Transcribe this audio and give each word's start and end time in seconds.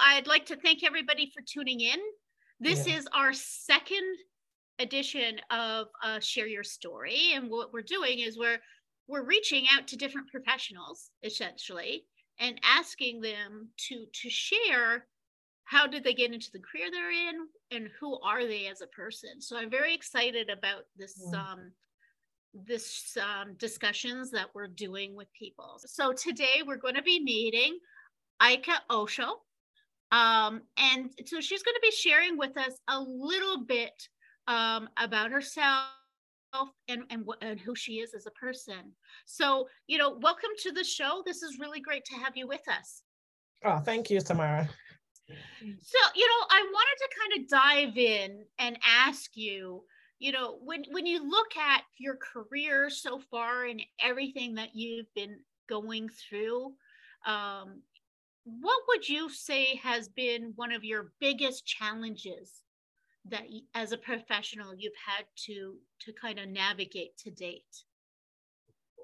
I'd 0.00 0.26
like 0.26 0.46
to 0.46 0.56
thank 0.56 0.84
everybody 0.84 1.30
for 1.34 1.42
tuning 1.46 1.80
in. 1.80 1.98
This 2.58 2.86
yeah. 2.86 2.98
is 2.98 3.08
our 3.14 3.32
second 3.32 4.16
edition 4.78 5.40
of 5.50 5.88
uh, 6.02 6.20
Share 6.20 6.46
Your 6.46 6.64
Story. 6.64 7.32
And 7.34 7.50
what 7.50 7.72
we're 7.72 7.82
doing 7.82 8.20
is 8.20 8.38
we're 8.38 8.58
we're 9.08 9.24
reaching 9.24 9.66
out 9.72 9.86
to 9.88 9.96
different 9.96 10.28
professionals 10.28 11.10
essentially 11.22 12.04
and 12.38 12.60
asking 12.64 13.20
them 13.20 13.68
to 13.88 14.06
to 14.22 14.30
share 14.30 15.06
how 15.64 15.86
did 15.86 16.04
they 16.04 16.14
get 16.14 16.32
into 16.32 16.50
the 16.52 16.60
career 16.60 16.88
they're 16.90 17.10
in 17.10 17.46
and 17.72 17.88
who 17.98 18.18
are 18.20 18.46
they 18.46 18.68
as 18.68 18.82
a 18.82 18.86
person 18.88 19.40
so 19.40 19.56
i'm 19.56 19.68
very 19.68 19.92
excited 19.92 20.48
about 20.48 20.84
this 20.96 21.20
mm. 21.26 21.34
um, 21.34 21.72
this 22.54 23.16
um, 23.20 23.54
discussions 23.58 24.30
that 24.30 24.46
we're 24.54 24.68
doing 24.68 25.16
with 25.16 25.26
people 25.36 25.80
so 25.84 26.12
today 26.12 26.62
we're 26.64 26.76
going 26.76 26.94
to 26.94 27.02
be 27.02 27.20
meeting 27.20 27.76
Aika 28.40 28.78
Osho. 28.88 29.42
Um, 30.12 30.62
and 30.76 31.10
so 31.26 31.40
she's 31.40 31.62
going 31.62 31.74
to 31.74 31.80
be 31.82 31.92
sharing 31.92 32.36
with 32.36 32.56
us 32.56 32.72
a 32.88 33.00
little 33.00 33.64
bit 33.64 34.08
um, 34.48 34.88
about 34.96 35.30
herself 35.30 35.86
and, 36.88 37.02
and, 37.10 37.24
and 37.40 37.60
who 37.60 37.74
she 37.76 37.94
is 37.94 38.12
as 38.14 38.26
a 38.26 38.30
person. 38.32 38.92
So, 39.24 39.68
you 39.86 39.98
know, 39.98 40.18
welcome 40.20 40.50
to 40.62 40.72
the 40.72 40.84
show. 40.84 41.22
This 41.24 41.42
is 41.42 41.58
really 41.60 41.80
great 41.80 42.04
to 42.06 42.16
have 42.16 42.36
you 42.36 42.48
with 42.48 42.66
us. 42.68 43.02
Oh, 43.64 43.78
thank 43.78 44.10
you, 44.10 44.20
Tamara. 44.20 44.68
So, 45.28 45.98
you 46.16 46.26
know, 46.26 46.46
I 46.50 46.70
wanted 46.72 46.96
to 46.98 47.08
kind 47.20 47.42
of 47.42 47.48
dive 47.48 47.98
in 47.98 48.44
and 48.58 48.78
ask 48.84 49.36
you, 49.36 49.84
you 50.18 50.32
know, 50.32 50.58
when 50.62 50.84
when 50.90 51.06
you 51.06 51.28
look 51.28 51.56
at 51.56 51.82
your 51.98 52.16
career 52.16 52.90
so 52.90 53.20
far 53.30 53.64
and 53.66 53.80
everything 54.02 54.54
that 54.56 54.74
you've 54.74 55.12
been 55.14 55.38
going 55.68 56.08
through, 56.08 56.72
um, 57.26 57.82
what 58.44 58.82
would 58.88 59.08
you 59.08 59.28
say 59.28 59.76
has 59.76 60.08
been 60.08 60.52
one 60.56 60.72
of 60.72 60.84
your 60.84 61.12
biggest 61.20 61.66
challenges 61.66 62.62
that 63.28 63.42
as 63.74 63.92
a 63.92 63.98
professional 63.98 64.74
you've 64.76 64.92
had 65.06 65.24
to 65.36 65.76
to 66.00 66.12
kind 66.12 66.38
of 66.38 66.48
navigate 66.48 67.16
to 67.18 67.30
date? 67.30 67.84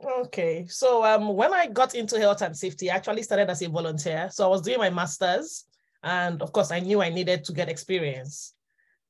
Okay 0.05 0.67
so 0.69 1.05
um 1.05 1.35
when 1.35 1.53
i 1.53 1.67
got 1.67 1.95
into 1.95 2.19
health 2.19 2.43
and 2.43 2.57
safety 2.57 2.91
i 2.91 2.95
actually 2.95 3.23
started 3.23 3.51
as 3.51 3.63
a 3.63 3.69
volunteer. 3.69 4.29
So 4.33 4.45
i 4.45 4.49
was 4.49 4.63
doing 4.63 4.79
my 4.79 4.91
masters 4.91 5.65
and 6.03 6.41
of 6.43 6.53
course 6.53 6.71
i 6.71 6.81
knew 6.81 7.03
i 7.03 7.11
needed 7.11 7.45
to 7.45 7.53
get 7.53 7.69
experience. 7.69 8.55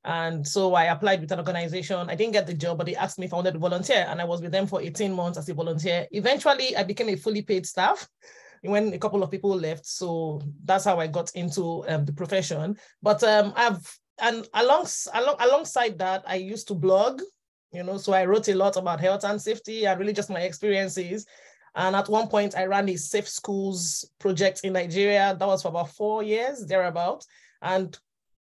And 0.03 0.47
so 0.47 0.73
i 0.73 0.85
applied 0.85 1.21
with 1.21 1.31
an 1.31 1.39
organization. 1.39 2.09
I 2.09 2.15
didn't 2.15 2.33
get 2.33 2.47
the 2.47 2.53
job 2.53 2.77
but 2.77 2.85
they 2.85 2.95
asked 2.95 3.19
me 3.19 3.27
if 3.27 3.33
i 3.33 3.37
wanted 3.37 3.53
to 3.53 3.59
volunteer 3.59 4.05
and 4.09 4.21
i 4.21 4.25
was 4.25 4.41
with 4.41 4.51
them 4.51 4.67
for 4.67 4.81
18 4.81 5.13
months 5.13 5.37
as 5.37 5.47
a 5.47 5.53
volunteer. 5.53 6.05
Eventually 6.11 6.75
i 6.75 6.83
became 6.83 7.09
a 7.09 7.15
fully 7.15 7.41
paid 7.41 7.65
staff 7.65 8.09
when 8.67 8.93
a 8.93 8.99
couple 8.99 9.23
of 9.23 9.31
people 9.31 9.55
left. 9.55 9.85
So 9.85 10.41
that's 10.65 10.85
how 10.85 10.99
I 10.99 11.07
got 11.07 11.31
into 11.35 11.83
um, 11.87 12.05
the 12.05 12.13
profession. 12.13 12.77
But 13.01 13.23
um, 13.23 13.53
I've 13.55 13.99
and 14.19 14.47
along, 14.53 14.87
along 15.13 15.35
alongside 15.39 15.99
that, 15.99 16.23
I 16.27 16.35
used 16.35 16.67
to 16.69 16.73
blog. 16.73 17.21
You 17.71 17.83
know, 17.83 17.97
so 17.97 18.13
I 18.13 18.25
wrote 18.25 18.47
a 18.47 18.55
lot 18.55 18.77
about 18.77 19.01
health 19.01 19.23
and 19.23 19.41
safety 19.41 19.85
and 19.85 19.99
really 19.99 20.13
just 20.13 20.29
my 20.29 20.41
experiences. 20.41 21.25
And 21.75 21.95
at 21.95 22.09
one 22.09 22.27
point, 22.27 22.55
I 22.55 22.65
ran 22.65 22.89
a 22.89 22.95
safe 22.95 23.27
schools 23.27 24.09
project 24.19 24.61
in 24.63 24.73
Nigeria. 24.73 25.35
That 25.37 25.47
was 25.47 25.61
for 25.61 25.67
about 25.67 25.91
four 25.91 26.23
years, 26.23 26.65
thereabout. 26.65 27.23
And 27.61 27.95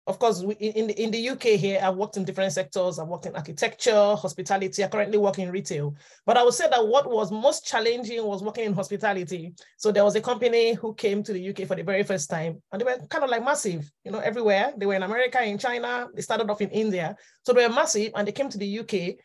of 0.07 0.21
course, 0.21 0.43
we, 0.43 0.55
in, 0.55 0.91
in 0.91 1.11
the 1.11 1.31
UK 1.31 1.43
here, 1.59 1.81
I've 1.83 1.97
worked 1.97 2.17
in 2.17 2.25
different 2.25 2.53
sectors. 2.53 2.99
I've 2.99 3.09
worked 3.09 3.27
in 3.27 3.35
architecture, 3.35 4.15
hospitality. 4.15 4.85
I 4.85 4.89
currently 4.89 5.19
work 5.19 5.41
in 5.41 5.51
retail. 5.51 5.97
But 6.25 6.37
I 6.37 6.45
would 6.45 6.55
say 6.55 6.69
that 6.71 6.87
what 6.87 7.11
was 7.11 7.33
most 7.33 7.67
challenging 7.67 8.25
was 8.25 8.41
working 8.41 8.67
in 8.67 8.73
hospitality. 8.73 9.55
So 9.77 9.91
there 9.91 10.05
was 10.05 10.15
a 10.15 10.21
company 10.21 10.75
who 10.75 10.95
came 10.95 11.25
to 11.25 11.33
the 11.33 11.49
UK 11.51 11.67
for 11.67 11.75
the 11.75 11.83
very 11.83 12.05
first 12.05 12.31
time, 12.31 12.63
and 12.71 12.81
they 12.81 12.85
were 12.85 12.99
kind 13.09 13.25
of 13.25 13.31
like 13.31 13.45
massive, 13.45 13.91
you 14.05 14.13
know, 14.13 14.21
everywhere. 14.21 14.73
They 14.77 14.87
were 14.87 14.95
in 14.95 15.03
America, 15.03 15.43
in 15.43 15.59
China. 15.59 16.09
They 16.15 16.23
started 16.23 16.49
off 16.51 16.61
in 16.61 16.71
India. 16.71 17.17
So 17.45 17.53
they 17.53 17.67
were 17.67 17.75
massive, 17.75 18.13
and 18.15 18.29
they 18.29 18.33
came 18.33 18.49
to 18.49 18.59
the 18.59 18.79
UK 18.79 19.17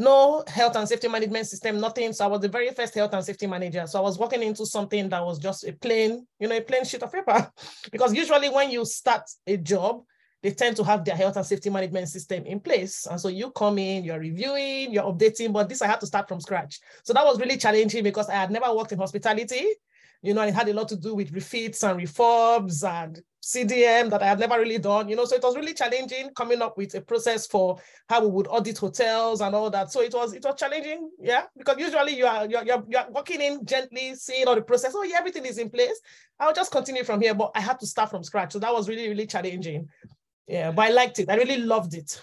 no 0.00 0.42
health 0.46 0.76
and 0.76 0.88
safety 0.88 1.08
management 1.08 1.46
system, 1.46 1.78
nothing. 1.78 2.12
So 2.12 2.24
I 2.24 2.28
was 2.28 2.40
the 2.40 2.48
very 2.48 2.70
first 2.70 2.94
health 2.94 3.12
and 3.12 3.24
safety 3.24 3.46
manager. 3.46 3.86
So 3.86 3.98
I 3.98 4.02
was 4.02 4.18
walking 4.18 4.42
into 4.42 4.66
something 4.66 5.08
that 5.10 5.24
was 5.24 5.38
just 5.38 5.64
a 5.64 5.72
plain, 5.72 6.26
you 6.38 6.48
know, 6.48 6.56
a 6.56 6.60
plain 6.60 6.84
sheet 6.84 7.02
of 7.02 7.12
paper. 7.12 7.50
because 7.92 8.14
usually 8.14 8.48
when 8.48 8.70
you 8.70 8.84
start 8.84 9.22
a 9.46 9.56
job, 9.56 10.02
they 10.42 10.52
tend 10.52 10.74
to 10.76 10.84
have 10.84 11.04
their 11.04 11.16
health 11.16 11.36
and 11.36 11.44
safety 11.44 11.68
management 11.68 12.08
system 12.08 12.44
in 12.46 12.60
place. 12.60 13.06
And 13.06 13.20
so 13.20 13.28
you 13.28 13.50
come 13.50 13.78
in, 13.78 14.04
you're 14.04 14.18
reviewing, 14.18 14.90
you're 14.92 15.04
updating, 15.04 15.52
but 15.52 15.68
this 15.68 15.82
I 15.82 15.86
had 15.86 16.00
to 16.00 16.06
start 16.06 16.28
from 16.28 16.40
scratch. 16.40 16.80
So 17.04 17.12
that 17.12 17.26
was 17.26 17.38
really 17.38 17.58
challenging 17.58 18.02
because 18.02 18.30
I 18.30 18.34
had 18.34 18.50
never 18.50 18.74
worked 18.74 18.92
in 18.92 18.98
hospitality 18.98 19.66
you 20.22 20.34
know, 20.34 20.42
it 20.42 20.54
had 20.54 20.68
a 20.68 20.74
lot 20.74 20.88
to 20.88 20.96
do 20.96 21.14
with 21.14 21.32
refits 21.32 21.82
and 21.82 21.96
reforms 21.96 22.84
and 22.84 23.20
CDM 23.42 24.10
that 24.10 24.22
I 24.22 24.26
had 24.26 24.38
never 24.38 24.58
really 24.58 24.78
done, 24.78 25.08
you 25.08 25.16
know, 25.16 25.24
so 25.24 25.34
it 25.34 25.42
was 25.42 25.56
really 25.56 25.72
challenging 25.72 26.30
coming 26.34 26.60
up 26.60 26.76
with 26.76 26.94
a 26.94 27.00
process 27.00 27.46
for 27.46 27.78
how 28.06 28.20
we 28.20 28.26
would 28.26 28.46
audit 28.48 28.76
hotels 28.76 29.40
and 29.40 29.54
all 29.54 29.70
that. 29.70 29.90
So 29.90 30.02
it 30.02 30.12
was 30.12 30.34
it 30.34 30.44
was 30.44 30.56
challenging, 30.58 31.10
yeah, 31.18 31.44
because 31.56 31.78
usually 31.78 32.16
you 32.16 32.26
are 32.26 32.46
you're, 32.46 32.64
you're, 32.64 32.84
you're 32.86 33.10
walking 33.10 33.40
in 33.40 33.64
gently, 33.64 34.14
seeing 34.14 34.46
all 34.46 34.54
the 34.54 34.62
process. 34.62 34.92
Oh 34.94 35.04
yeah, 35.04 35.16
everything 35.18 35.46
is 35.46 35.56
in 35.56 35.70
place. 35.70 35.98
I'll 36.38 36.52
just 36.52 36.70
continue 36.70 37.02
from 37.02 37.22
here, 37.22 37.34
but 37.34 37.52
I 37.54 37.60
had 37.60 37.80
to 37.80 37.86
start 37.86 38.10
from 38.10 38.22
scratch. 38.22 38.52
So 38.52 38.58
that 38.58 38.72
was 38.72 38.88
really 38.88 39.08
really 39.08 39.26
challenging. 39.26 39.88
Yeah, 40.46 40.70
but 40.72 40.82
I 40.82 40.90
liked 40.90 41.18
it. 41.18 41.30
I 41.30 41.36
really 41.36 41.58
loved 41.58 41.94
it. 41.94 42.22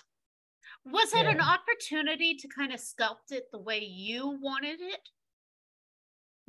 Was 0.85 1.13
it 1.13 1.23
yeah. 1.23 1.31
an 1.31 1.41
opportunity 1.41 2.35
to 2.35 2.47
kind 2.47 2.71
of 2.71 2.79
sculpt 2.79 3.31
it 3.31 3.45
the 3.51 3.59
way 3.59 3.79
you 3.79 4.37
wanted 4.41 4.79
it? 4.79 5.01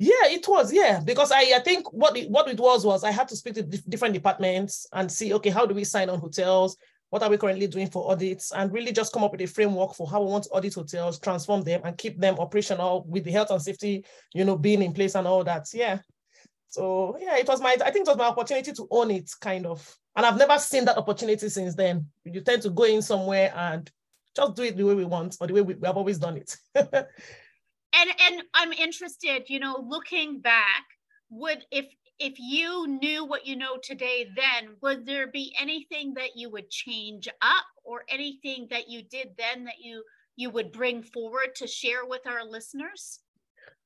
Yeah, 0.01 0.27
it 0.27 0.47
was. 0.47 0.73
Yeah, 0.73 1.01
because 1.01 1.33
I, 1.33 1.57
I 1.57 1.59
think 1.59 1.93
what 1.93 2.17
it, 2.17 2.31
what 2.31 2.49
it 2.49 2.59
was 2.61 2.87
was 2.87 3.03
I 3.03 3.11
had 3.11 3.27
to 3.29 3.37
speak 3.37 3.55
to 3.55 3.63
different 3.63 4.15
departments 4.15 4.87
and 4.93 5.11
see, 5.11 5.35
okay, 5.35 5.51
how 5.51 5.67
do 5.67 5.75
we 5.75 5.83
sign 5.83 6.09
on 6.09 6.21
hotels? 6.21 6.77
What 7.11 7.25
are 7.25 7.31
we 7.31 7.37
currently 7.37 7.67
doing 7.67 7.91
for 7.91 8.09
audits? 8.09 8.53
And 8.53 8.73
really 8.73 8.93
just 8.93 9.13
come 9.13 9.25
up 9.25 9.33
with 9.33 9.41
a 9.41 9.47
framework 9.47 9.95
for 9.95 10.07
how 10.07 10.23
we 10.23 10.31
want 10.31 10.45
to 10.45 10.51
audit 10.51 10.75
hotels, 10.75 11.19
transform 11.19 11.63
them, 11.63 11.81
and 11.83 11.99
keep 11.99 12.21
them 12.21 12.39
operational 12.39 13.07
with 13.09 13.25
the 13.25 13.33
health 13.33 13.51
and 13.51 13.61
safety, 13.61 14.05
you 14.35 14.45
know, 14.45 14.57
being 14.57 14.83
in 14.83 14.93
place 14.93 15.17
and 15.17 15.27
all 15.27 15.43
that. 15.43 15.67
Yeah. 15.75 15.99
So 16.69 17.17
yeah, 17.21 17.37
it 17.37 17.49
was 17.49 17.61
my. 17.61 17.77
I 17.85 17.91
think 17.91 18.07
it 18.07 18.11
was 18.11 18.19
my 18.19 18.27
opportunity 18.27 18.73
to 18.73 18.87
own 18.91 19.11
it, 19.11 19.31
kind 19.41 19.67
of. 19.67 19.97
And 20.15 20.25
I've 20.25 20.39
never 20.39 20.59
seen 20.59 20.85
that 20.85 20.99
opportunity 20.99 21.49
since 21.49 21.75
then. 21.75 22.07
You 22.25 22.41
tend 22.43 22.63
to 22.63 22.71
go 22.71 22.85
in 22.85 23.03
somewhere 23.03 23.53
and 23.57 23.91
just 24.37 24.55
do 24.55 24.63
it 24.63 24.77
the 24.77 24.85
way 24.85 24.95
we 24.95 25.07
want 25.07 25.37
or 25.41 25.47
the 25.47 25.55
way 25.55 25.63
we, 25.63 25.75
we 25.75 25.87
have 25.87 25.97
always 25.97 26.19
done 26.19 26.37
it. 26.37 26.57
and 27.95 28.11
and 28.21 28.43
i'm 28.55 28.73
interested 28.73 29.45
you 29.49 29.59
know 29.59 29.85
looking 29.87 30.41
back 30.41 30.85
would 31.31 31.65
if 31.71 31.87
if 32.19 32.35
you 32.39 32.87
knew 33.01 33.25
what 33.25 33.47
you 33.47 33.57
know 33.57 33.77
today 33.83 34.29
then 34.37 34.71
would 34.83 35.07
there 35.07 35.29
be 35.29 35.55
anything 35.61 36.15
that 36.15 36.31
you 36.35 36.51
would 36.51 36.69
change 36.71 37.29
up 37.43 37.65
or 37.85 38.03
anything 38.09 38.67
that 38.71 38.89
you 38.89 39.03
did 39.03 39.29
then 39.39 39.65
that 39.65 39.79
you 39.81 40.03
you 40.37 40.51
would 40.51 40.73
bring 40.73 41.03
forward 41.03 41.55
to 41.55 41.67
share 41.67 42.05
with 42.07 42.27
our 42.27 42.45
listeners 42.45 43.21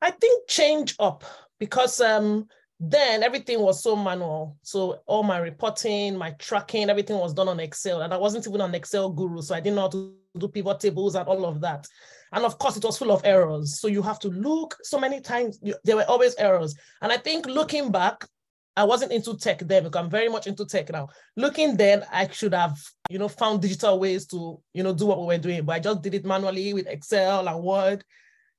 i 0.00 0.10
think 0.10 0.48
change 0.48 0.94
up 0.98 1.24
because 1.58 2.00
um 2.00 2.46
then 2.84 3.22
everything 3.22 3.60
was 3.60 3.80
so 3.80 3.94
manual. 3.94 4.56
So 4.62 5.02
all 5.06 5.22
my 5.22 5.38
reporting, 5.38 6.16
my 6.16 6.32
tracking, 6.32 6.90
everything 6.90 7.16
was 7.16 7.32
done 7.32 7.48
on 7.48 7.60
Excel. 7.60 8.02
And 8.02 8.12
I 8.12 8.16
wasn't 8.16 8.46
even 8.48 8.60
an 8.60 8.74
Excel 8.74 9.08
guru. 9.08 9.40
So 9.40 9.54
I 9.54 9.60
didn't 9.60 9.76
know 9.76 9.82
how 9.82 9.88
to 9.88 10.16
do 10.36 10.48
pivot 10.48 10.80
tables 10.80 11.14
and 11.14 11.28
all 11.28 11.44
of 11.44 11.60
that. 11.60 11.86
And 12.32 12.44
of 12.44 12.58
course, 12.58 12.76
it 12.76 12.84
was 12.84 12.96
full 12.96 13.12
of 13.12 13.20
errors. 13.24 13.78
So 13.78 13.88
you 13.88 14.02
have 14.02 14.18
to 14.20 14.28
look 14.28 14.76
so 14.82 14.98
many 14.98 15.20
times, 15.20 15.60
there 15.84 15.96
were 15.96 16.08
always 16.08 16.34
errors. 16.36 16.74
And 17.02 17.12
I 17.12 17.18
think 17.18 17.46
looking 17.46 17.92
back, 17.92 18.26
I 18.74 18.84
wasn't 18.84 19.12
into 19.12 19.36
tech 19.36 19.58
then 19.58 19.84
because 19.84 20.02
I'm 20.02 20.10
very 20.10 20.28
much 20.28 20.46
into 20.46 20.64
tech 20.64 20.90
now. 20.90 21.08
Looking 21.36 21.76
then, 21.76 22.04
I 22.10 22.26
should 22.28 22.54
have, 22.54 22.78
you 23.10 23.18
know, 23.18 23.28
found 23.28 23.60
digital 23.60 24.00
ways 24.00 24.26
to, 24.28 24.60
you 24.72 24.82
know, 24.82 24.94
do 24.94 25.04
what 25.04 25.20
we 25.20 25.26
were 25.26 25.38
doing. 25.38 25.64
But 25.64 25.74
I 25.74 25.80
just 25.80 26.00
did 26.00 26.14
it 26.14 26.24
manually 26.24 26.72
with 26.72 26.86
Excel 26.86 27.48
and 27.48 27.62
Word. 27.62 28.02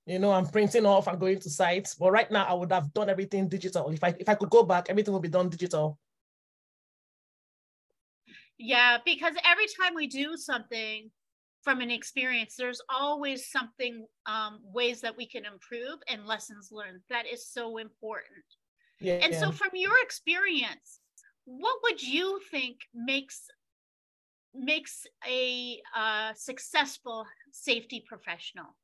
You 0.05 0.19
know, 0.19 0.31
I'm 0.31 0.45
printing 0.45 0.85
off 0.85 1.07
and 1.07 1.19
going 1.19 1.39
to 1.39 1.49
sites. 1.49 1.95
But 1.95 2.11
right 2.11 2.29
now, 2.29 2.45
I 2.45 2.53
would 2.53 2.71
have 2.71 2.93
done 2.93 3.09
everything 3.09 3.47
digital. 3.47 3.89
If 3.89 4.03
I 4.03 4.13
if 4.19 4.29
I 4.29 4.35
could 4.35 4.51
go 4.51 4.61
back, 4.61 4.87
everything 4.89 5.13
would 5.13 5.23
be 5.23 5.29
done 5.29 5.49
digital. 5.49 5.97
Yeah, 8.59 8.97
because 9.03 9.33
every 9.43 9.65
time 9.79 9.95
we 9.95 10.05
do 10.05 10.37
something, 10.37 11.09
from 11.63 11.81
an 11.81 11.91
experience 11.91 12.55
there's 12.57 12.81
always 12.89 13.49
something 13.49 14.05
um, 14.25 14.59
ways 14.63 15.01
that 15.01 15.15
we 15.15 15.25
can 15.25 15.45
improve 15.45 15.99
and 16.07 16.25
lessons 16.25 16.69
learned 16.71 17.01
that 17.09 17.25
is 17.25 17.47
so 17.47 17.77
important 17.77 18.45
yeah, 18.99 19.13
and 19.13 19.33
yeah. 19.33 19.39
so 19.39 19.51
from 19.51 19.69
your 19.73 19.95
experience 20.03 20.99
what 21.45 21.77
would 21.83 22.01
you 22.01 22.39
think 22.51 22.77
makes 22.93 23.47
makes 24.55 25.07
a 25.27 25.81
uh, 25.95 26.31
successful 26.35 27.25
safety 27.51 28.03
professional 28.07 28.75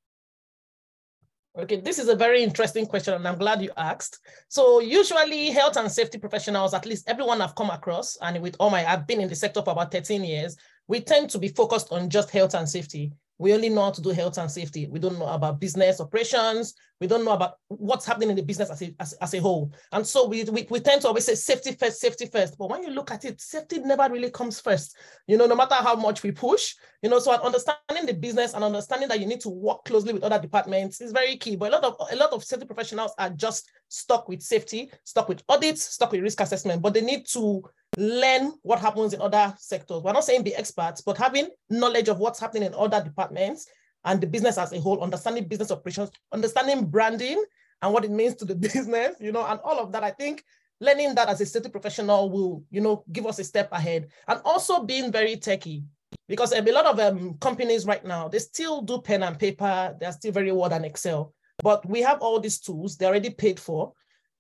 Okay, 1.58 1.78
this 1.78 1.98
is 1.98 2.10
a 2.10 2.16
very 2.16 2.44
interesting 2.44 2.86
question, 2.86 3.16
and 3.16 3.28
I'm 3.28 3.38
glad 3.38 3.62
you 3.62 3.72
asked. 3.76 4.20
So, 4.50 4.80
usually, 4.80 5.50
health 5.50 5.78
and 5.78 5.92
safety 5.92 6.20
professionals, 6.20 6.76
at 6.76 6.86
least 6.86 7.10
everyone 7.10 7.42
I've 7.42 7.56
come 7.56 7.72
across, 7.72 8.18
and 8.22 8.40
with 8.40 8.56
all 8.60 8.70
my, 8.70 8.86
I've 8.86 9.08
been 9.08 9.20
in 9.20 9.28
the 9.28 9.36
sector 9.36 9.64
for 9.64 9.72
about 9.72 9.92
13 9.92 10.24
years, 10.24 10.56
we 10.90 11.00
tend 11.00 11.30
to 11.30 11.38
be 11.38 11.48
focused 11.48 11.92
on 11.92 12.10
just 12.10 12.32
health 12.32 12.56
and 12.56 12.68
safety. 12.68 13.14
we 13.42 13.54
only 13.54 13.70
know 13.70 13.84
how 13.84 13.92
to 13.92 14.02
do 14.02 14.10
health 14.10 14.38
and 14.38 14.52
safety. 14.52 14.86
We 14.88 15.00
don't 15.00 15.18
know 15.18 15.28
about 15.28 15.62
business 15.62 16.02
operations. 16.02 16.74
We 17.00 17.08
don't 17.08 17.24
know 17.24 17.32
about 17.32 17.54
what's 17.70 18.06
happening 18.06 18.30
in 18.30 18.36
the 18.36 18.44
business 18.44 18.70
as 18.70 18.82
a, 18.82 18.94
as, 19.00 19.14
as 19.14 19.34
a 19.34 19.40
whole. 19.40 19.72
And 19.94 20.06
so 20.06 20.28
we, 20.28 20.44
we, 20.44 20.68
we 20.70 20.82
tend 20.82 21.04
to 21.04 21.08
always 21.08 21.24
say 21.24 21.36
safety 21.36 21.72
first, 21.72 22.02
safety 22.02 22.26
first. 22.26 22.58
But 22.58 22.70
when 22.70 22.84
you 22.84 22.90
look 22.90 23.12
at 23.12 23.24
it, 23.24 23.40
safety 23.40 23.80
never 23.80 24.10
really 24.12 24.30
comes 24.30 24.60
first. 24.60 24.98
You 25.26 25.38
know, 25.38 25.46
no 25.46 25.56
matter 25.56 25.76
how 25.76 25.96
much 25.96 26.22
we 26.22 26.34
push, 26.34 26.76
you 27.02 27.10
know, 27.10 27.20
so 27.20 27.32
understanding 27.32 28.06
the 28.06 28.14
business 28.14 28.54
and 28.54 28.64
understanding 28.64 29.08
that 29.08 29.22
you 29.22 29.26
need 29.26 29.40
to 29.42 29.50
work 29.50 29.86
closely 29.86 30.12
with 30.12 30.24
other 30.24 30.40
departments 30.40 31.00
is 31.00 31.14
very 31.14 31.38
key. 31.38 31.56
But 31.56 31.72
a 31.72 31.78
lot 31.78 31.84
of 31.86 31.96
a 32.12 32.16
lot 32.18 32.34
of 32.34 32.44
safety 32.44 32.66
professionals 32.66 33.14
are 33.18 33.30
just 33.30 33.70
stuck 33.88 34.28
with 34.28 34.42
safety, 34.42 34.92
stuck 35.06 35.30
with 35.30 35.44
audits, 35.48 35.82
stuck 35.82 36.12
with 36.12 36.22
risk 36.22 36.42
assessment, 36.42 36.82
but 36.82 36.94
they 36.94 37.02
need 37.02 37.26
to 37.28 37.64
learn 38.00 38.54
what 38.62 38.80
happens 38.80 39.14
in 39.14 39.22
other 39.22 39.54
sectors. 39.58 40.02
We're 40.02 40.14
not 40.14 40.24
saying 40.24 40.44
be 40.44 40.56
experts, 40.56 41.02
but 41.02 41.18
having 41.18 41.50
knowledge 41.70 42.08
of 42.08 42.20
what's 42.20 42.40
happening 42.40 42.64
in 42.64 42.74
other 42.74 43.04
departments 43.04 43.68
and 44.06 44.22
the 44.22 44.28
business 44.28 44.58
as 44.58 44.72
a 44.72 44.80
whole, 44.80 45.04
understanding 45.04 45.48
business 45.48 45.72
operations, 45.72 46.10
understanding 46.32 46.86
branding 46.86 47.44
and 47.82 47.94
what 47.94 48.06
it 48.06 48.12
means 48.12 48.36
to 48.36 48.46
the 48.46 48.56
business, 48.68 49.16
you 49.20 49.32
know, 49.32 49.46
and 49.46 49.60
all 49.64 49.80
of 49.80 49.92
that. 49.92 50.04
I 50.04 50.12
think 50.12 50.44
learning 50.80 51.16
that 51.16 51.28
as 51.28 51.42
a 51.42 51.46
safety 51.46 51.70
professional 51.70 52.30
will, 52.30 52.64
you 52.72 52.80
know, 52.80 53.04
give 53.12 53.26
us 53.26 53.40
a 53.40 53.44
step 53.44 53.70
ahead. 53.74 54.08
And 54.28 54.40
also 54.46 54.84
being 54.84 55.12
very 55.12 55.36
techy, 55.36 55.84
because 56.28 56.54
a 56.54 56.62
lot 56.62 56.86
of 56.86 57.00
um, 57.00 57.38
companies 57.40 57.86
right 57.86 58.06
now, 58.06 58.30
they 58.30 58.40
still 58.40 58.82
do 58.82 59.02
pen 59.02 59.24
and 59.24 59.38
paper. 59.38 59.96
They're 60.00 60.12
still 60.14 60.32
very 60.32 60.52
Word 60.54 60.72
and 60.72 60.86
Excel. 60.86 61.34
But 61.62 61.86
we 61.86 62.02
have 62.02 62.22
all 62.22 62.40
these 62.40 62.60
tools, 62.60 62.96
they're 62.96 63.10
already 63.10 63.30
paid 63.30 63.60
for. 63.60 63.92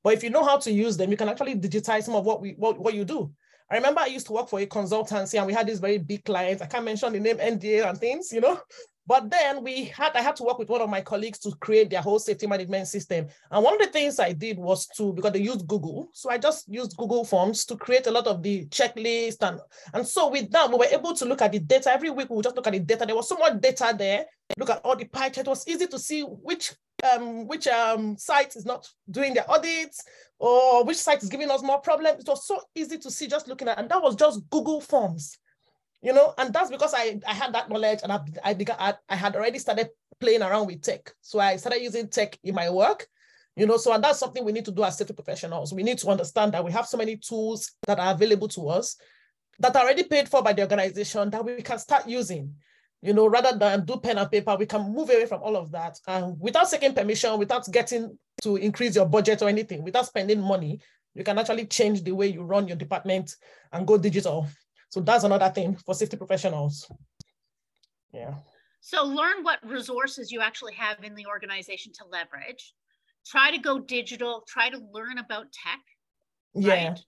But 0.03 0.13
if 0.13 0.23
you 0.23 0.29
know 0.29 0.45
how 0.45 0.57
to 0.59 0.71
use 0.71 0.95
them, 0.95 1.11
you 1.11 1.17
can 1.17 1.27
actually 1.27 1.55
digitize 1.55 2.03
some 2.03 2.15
of 2.15 2.25
what 2.25 2.41
we 2.41 2.51
what, 2.51 2.79
what 2.79 2.93
you 2.93 3.03
do. 3.03 3.31
I 3.71 3.75
remember 3.75 4.01
I 4.01 4.07
used 4.07 4.25
to 4.27 4.33
work 4.33 4.49
for 4.49 4.59
a 4.59 4.65
consultancy 4.65 5.37
and 5.37 5.45
we 5.45 5.53
had 5.53 5.67
these 5.67 5.79
very 5.79 5.99
big 5.99 6.25
clients. 6.25 6.61
I 6.61 6.65
can't 6.65 6.85
mention 6.85 7.13
the 7.13 7.19
name 7.19 7.37
NDA 7.37 7.87
and 7.87 7.97
things, 7.97 8.31
you 8.33 8.41
know. 8.41 8.59
But 9.09 9.31
then 9.31 9.63
we 9.63 9.85
had, 9.85 10.11
I 10.15 10.21
had 10.21 10.35
to 10.35 10.43
work 10.43 10.59
with 10.59 10.69
one 10.69 10.81
of 10.81 10.89
my 10.89 11.01
colleagues 11.01 11.39
to 11.39 11.51
create 11.55 11.89
their 11.89 11.99
whole 11.99 12.19
safety 12.19 12.45
management 12.45 12.87
system. 12.87 13.25
And 13.49 13.63
one 13.63 13.73
of 13.73 13.79
the 13.79 13.87
things 13.87 14.19
I 14.19 14.33
did 14.33 14.59
was 14.59 14.85
to, 14.97 15.13
because 15.13 15.31
they 15.31 15.41
used 15.41 15.67
Google, 15.67 16.09
so 16.13 16.29
I 16.29 16.37
just 16.37 16.71
used 16.71 16.95
Google 16.95 17.25
Forms 17.25 17.65
to 17.65 17.75
create 17.75 18.05
a 18.05 18.11
lot 18.11 18.27
of 18.27 18.43
the 18.43 18.67
checklist. 18.67 19.37
And, 19.41 19.59
and 19.95 20.07
so 20.07 20.29
with 20.29 20.51
that, 20.51 20.69
we 20.69 20.77
were 20.77 20.85
able 20.85 21.15
to 21.15 21.25
look 21.25 21.41
at 21.41 21.51
the 21.51 21.57
data. 21.57 21.91
Every 21.91 22.11
week 22.11 22.29
we 22.29 22.35
would 22.35 22.43
just 22.43 22.55
look 22.55 22.67
at 22.67 22.73
the 22.73 22.81
data. 22.81 23.07
There 23.07 23.15
was 23.15 23.27
so 23.27 23.35
much 23.37 23.59
data 23.59 23.95
there. 23.97 24.27
Look 24.59 24.69
at 24.69 24.81
all 24.83 24.95
the 24.95 25.05
pie 25.05 25.29
chart. 25.29 25.47
It 25.47 25.49
was 25.49 25.67
easy 25.67 25.87
to 25.87 25.97
see 25.97 26.21
which 26.21 26.75
um, 27.11 27.47
which 27.47 27.65
um, 27.65 28.15
site 28.15 28.55
is 28.55 28.65
not 28.65 28.87
doing 29.09 29.33
their 29.33 29.49
audits 29.49 30.03
or 30.37 30.83
which 30.83 30.97
site 30.97 31.23
is 31.23 31.29
giving 31.29 31.49
us 31.49 31.63
more 31.63 31.79
problems. 31.79 32.19
It 32.19 32.27
was 32.27 32.45
so 32.45 32.61
easy 32.75 32.99
to 32.99 33.09
see 33.09 33.25
just 33.25 33.47
looking 33.47 33.69
at, 33.69 33.79
and 33.79 33.89
that 33.89 34.03
was 34.03 34.15
just 34.15 34.47
Google 34.51 34.81
Forms, 34.81 35.37
you 36.01 36.13
know, 36.13 36.33
and 36.37 36.53
that's 36.53 36.69
because 36.69 36.93
I, 36.95 37.19
I 37.27 37.33
had 37.33 37.53
that 37.53 37.69
knowledge 37.69 37.99
and 38.03 38.11
I, 38.11 38.19
I, 38.43 38.53
began, 38.53 38.77
I, 38.79 38.93
I 39.09 39.15
had 39.15 39.35
already 39.35 39.59
started 39.59 39.89
playing 40.19 40.41
around 40.41 40.67
with 40.67 40.81
tech. 40.81 41.13
So 41.21 41.39
I 41.39 41.57
started 41.57 41.81
using 41.81 42.07
tech 42.07 42.37
in 42.43 42.55
my 42.55 42.69
work, 42.69 43.07
you 43.55 43.65
know, 43.65 43.77
so 43.77 43.93
and 43.93 44.03
that's 44.03 44.19
something 44.19 44.43
we 44.43 44.51
need 44.51 44.65
to 44.65 44.71
do 44.71 44.83
as 44.83 44.97
safety 44.97 45.13
professionals. 45.13 45.73
We 45.73 45.83
need 45.83 45.97
to 45.99 46.09
understand 46.09 46.53
that 46.53 46.63
we 46.63 46.71
have 46.71 46.87
so 46.87 46.97
many 46.97 47.17
tools 47.17 47.71
that 47.87 47.99
are 47.99 48.13
available 48.13 48.47
to 48.49 48.69
us 48.69 48.95
that 49.59 49.75
are 49.75 49.83
already 49.83 50.03
paid 50.03 50.29
for 50.29 50.41
by 50.41 50.53
the 50.53 50.61
organization 50.61 51.29
that 51.31 51.43
we 51.43 51.61
can 51.61 51.79
start 51.79 52.07
using 52.07 52.55
you 53.01 53.13
know, 53.13 53.27
rather 53.27 53.57
than 53.57 53.85
do 53.85 53.97
pen 53.97 54.17
and 54.17 54.29
paper, 54.29 54.55
we 54.57 54.65
can 54.65 54.93
move 54.93 55.09
away 55.09 55.25
from 55.25 55.41
all 55.41 55.55
of 55.55 55.71
that. 55.71 55.97
And 56.07 56.35
without 56.39 56.69
seeking 56.69 56.93
permission, 56.93 57.37
without 57.39 57.71
getting 57.71 58.17
to 58.41 58.57
increase 58.57 58.95
your 58.95 59.05
budget 59.05 59.41
or 59.41 59.47
anything, 59.47 59.83
without 59.83 60.05
spending 60.05 60.41
money, 60.41 60.81
you 61.13 61.23
can 61.23 61.37
actually 61.37 61.65
change 61.65 62.03
the 62.03 62.11
way 62.11 62.27
you 62.27 62.43
run 62.43 62.67
your 62.67 62.77
department 62.77 63.35
and 63.71 63.87
go 63.87 63.97
digital. 63.97 64.47
So 64.89 65.01
that's 65.01 65.23
another 65.23 65.49
thing 65.49 65.75
for 65.75 65.93
safety 65.93 66.17
professionals. 66.17 66.91
Yeah. 68.11 68.33
So 68.81 69.03
learn 69.03 69.43
what 69.43 69.59
resources 69.63 70.31
you 70.31 70.41
actually 70.41 70.73
have 70.73 71.03
in 71.03 71.15
the 71.15 71.27
organization 71.27 71.91
to 71.93 72.05
leverage. 72.05 72.73
Try 73.25 73.51
to 73.51 73.59
go 73.59 73.79
digital, 73.79 74.43
try 74.47 74.69
to 74.69 74.79
learn 74.91 75.19
about 75.19 75.51
tech. 75.51 75.79
Yeah. 76.55 76.89
Right? 76.89 76.99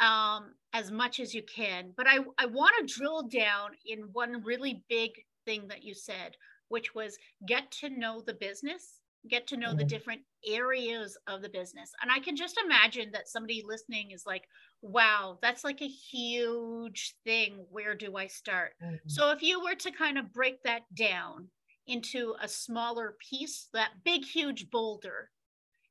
Um, 0.00 0.54
as 0.72 0.90
much 0.90 1.20
as 1.20 1.34
you 1.34 1.42
can. 1.42 1.92
But 1.96 2.06
I, 2.08 2.18
I 2.38 2.46
want 2.46 2.72
to 2.78 2.94
drill 2.94 3.22
down 3.28 3.70
in 3.86 4.08
one 4.12 4.42
really 4.42 4.82
big 4.88 5.10
thing 5.44 5.68
that 5.68 5.84
you 5.84 5.94
said, 5.94 6.36
which 6.68 6.94
was 6.94 7.18
get 7.46 7.70
to 7.72 7.90
know 7.90 8.22
the 8.24 8.34
business, 8.34 8.99
get 9.28 9.46
to 9.48 9.56
know 9.56 9.68
mm-hmm. 9.68 9.78
the 9.78 9.84
different 9.84 10.22
areas 10.46 11.18
of 11.26 11.42
the 11.42 11.48
business. 11.48 11.92
And 12.02 12.10
I 12.10 12.20
can 12.20 12.36
just 12.36 12.58
imagine 12.64 13.10
that 13.12 13.28
somebody 13.28 13.62
listening 13.66 14.12
is 14.12 14.24
like, 14.26 14.44
wow, 14.82 15.38
that's 15.42 15.64
like 15.64 15.82
a 15.82 15.88
huge 15.88 17.14
thing. 17.24 17.64
Where 17.70 17.94
do 17.94 18.16
I 18.16 18.26
start? 18.26 18.72
Mm-hmm. 18.82 19.08
So 19.08 19.30
if 19.30 19.42
you 19.42 19.62
were 19.62 19.74
to 19.74 19.90
kind 19.90 20.18
of 20.18 20.32
break 20.32 20.62
that 20.64 20.82
down 20.94 21.48
into 21.86 22.34
a 22.40 22.48
smaller 22.48 23.16
piece, 23.30 23.68
that 23.74 23.90
big, 24.04 24.24
huge 24.24 24.70
boulder, 24.70 25.30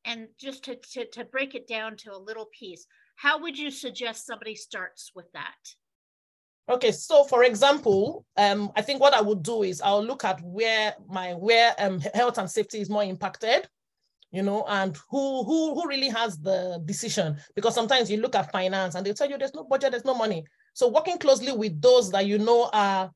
and 0.06 0.28
just 0.40 0.64
to, 0.64 0.76
to, 0.94 1.06
to 1.12 1.26
break 1.26 1.56
it 1.56 1.68
down 1.68 1.98
to 1.98 2.14
a 2.14 2.18
little 2.18 2.48
piece, 2.58 2.86
how 3.16 3.40
would 3.42 3.58
you 3.58 3.70
suggest 3.70 4.26
somebody 4.26 4.56
starts 4.56 5.12
with 5.14 5.32
that? 5.34 5.76
Okay, 6.70 6.92
so 6.92 7.24
for 7.24 7.44
example, 7.46 8.26
um, 8.38 8.72
I 8.76 8.84
think 8.84 9.02
what 9.02 9.16
I 9.16 9.22
would 9.22 9.42
do 9.42 9.64
is 9.64 9.82
I'll 9.82 10.04
look 10.04 10.24
at 10.24 10.40
where 10.44 10.94
my 11.08 11.34
where 11.34 11.74
um, 11.80 12.00
health 12.14 12.38
and 12.38 12.50
safety 12.50 12.80
is 12.80 12.92
more 12.92 13.04
impacted, 13.04 13.68
you 14.32 14.44
know, 14.44 14.66
and 14.68 14.96
who 15.10 15.44
who 15.44 15.74
who 15.74 15.88
really 15.88 16.10
has 16.10 16.38
the 16.38 16.80
decision. 16.86 17.38
Because 17.56 17.74
sometimes 17.74 18.12
you 18.12 18.22
look 18.22 18.36
at 18.36 18.52
finance 18.52 18.94
and 18.94 19.04
they 19.04 19.14
tell 19.14 19.28
you 19.28 19.40
there's 19.40 19.56
no 19.56 19.64
budget, 19.64 19.92
there's 19.92 20.06
no 20.06 20.14
money. 20.14 20.46
So 20.74 20.88
working 20.88 21.18
closely 21.18 21.52
with 21.54 21.82
those 21.82 22.12
that 22.12 22.28
you 22.28 22.38
know 22.38 22.70
are 22.72 23.10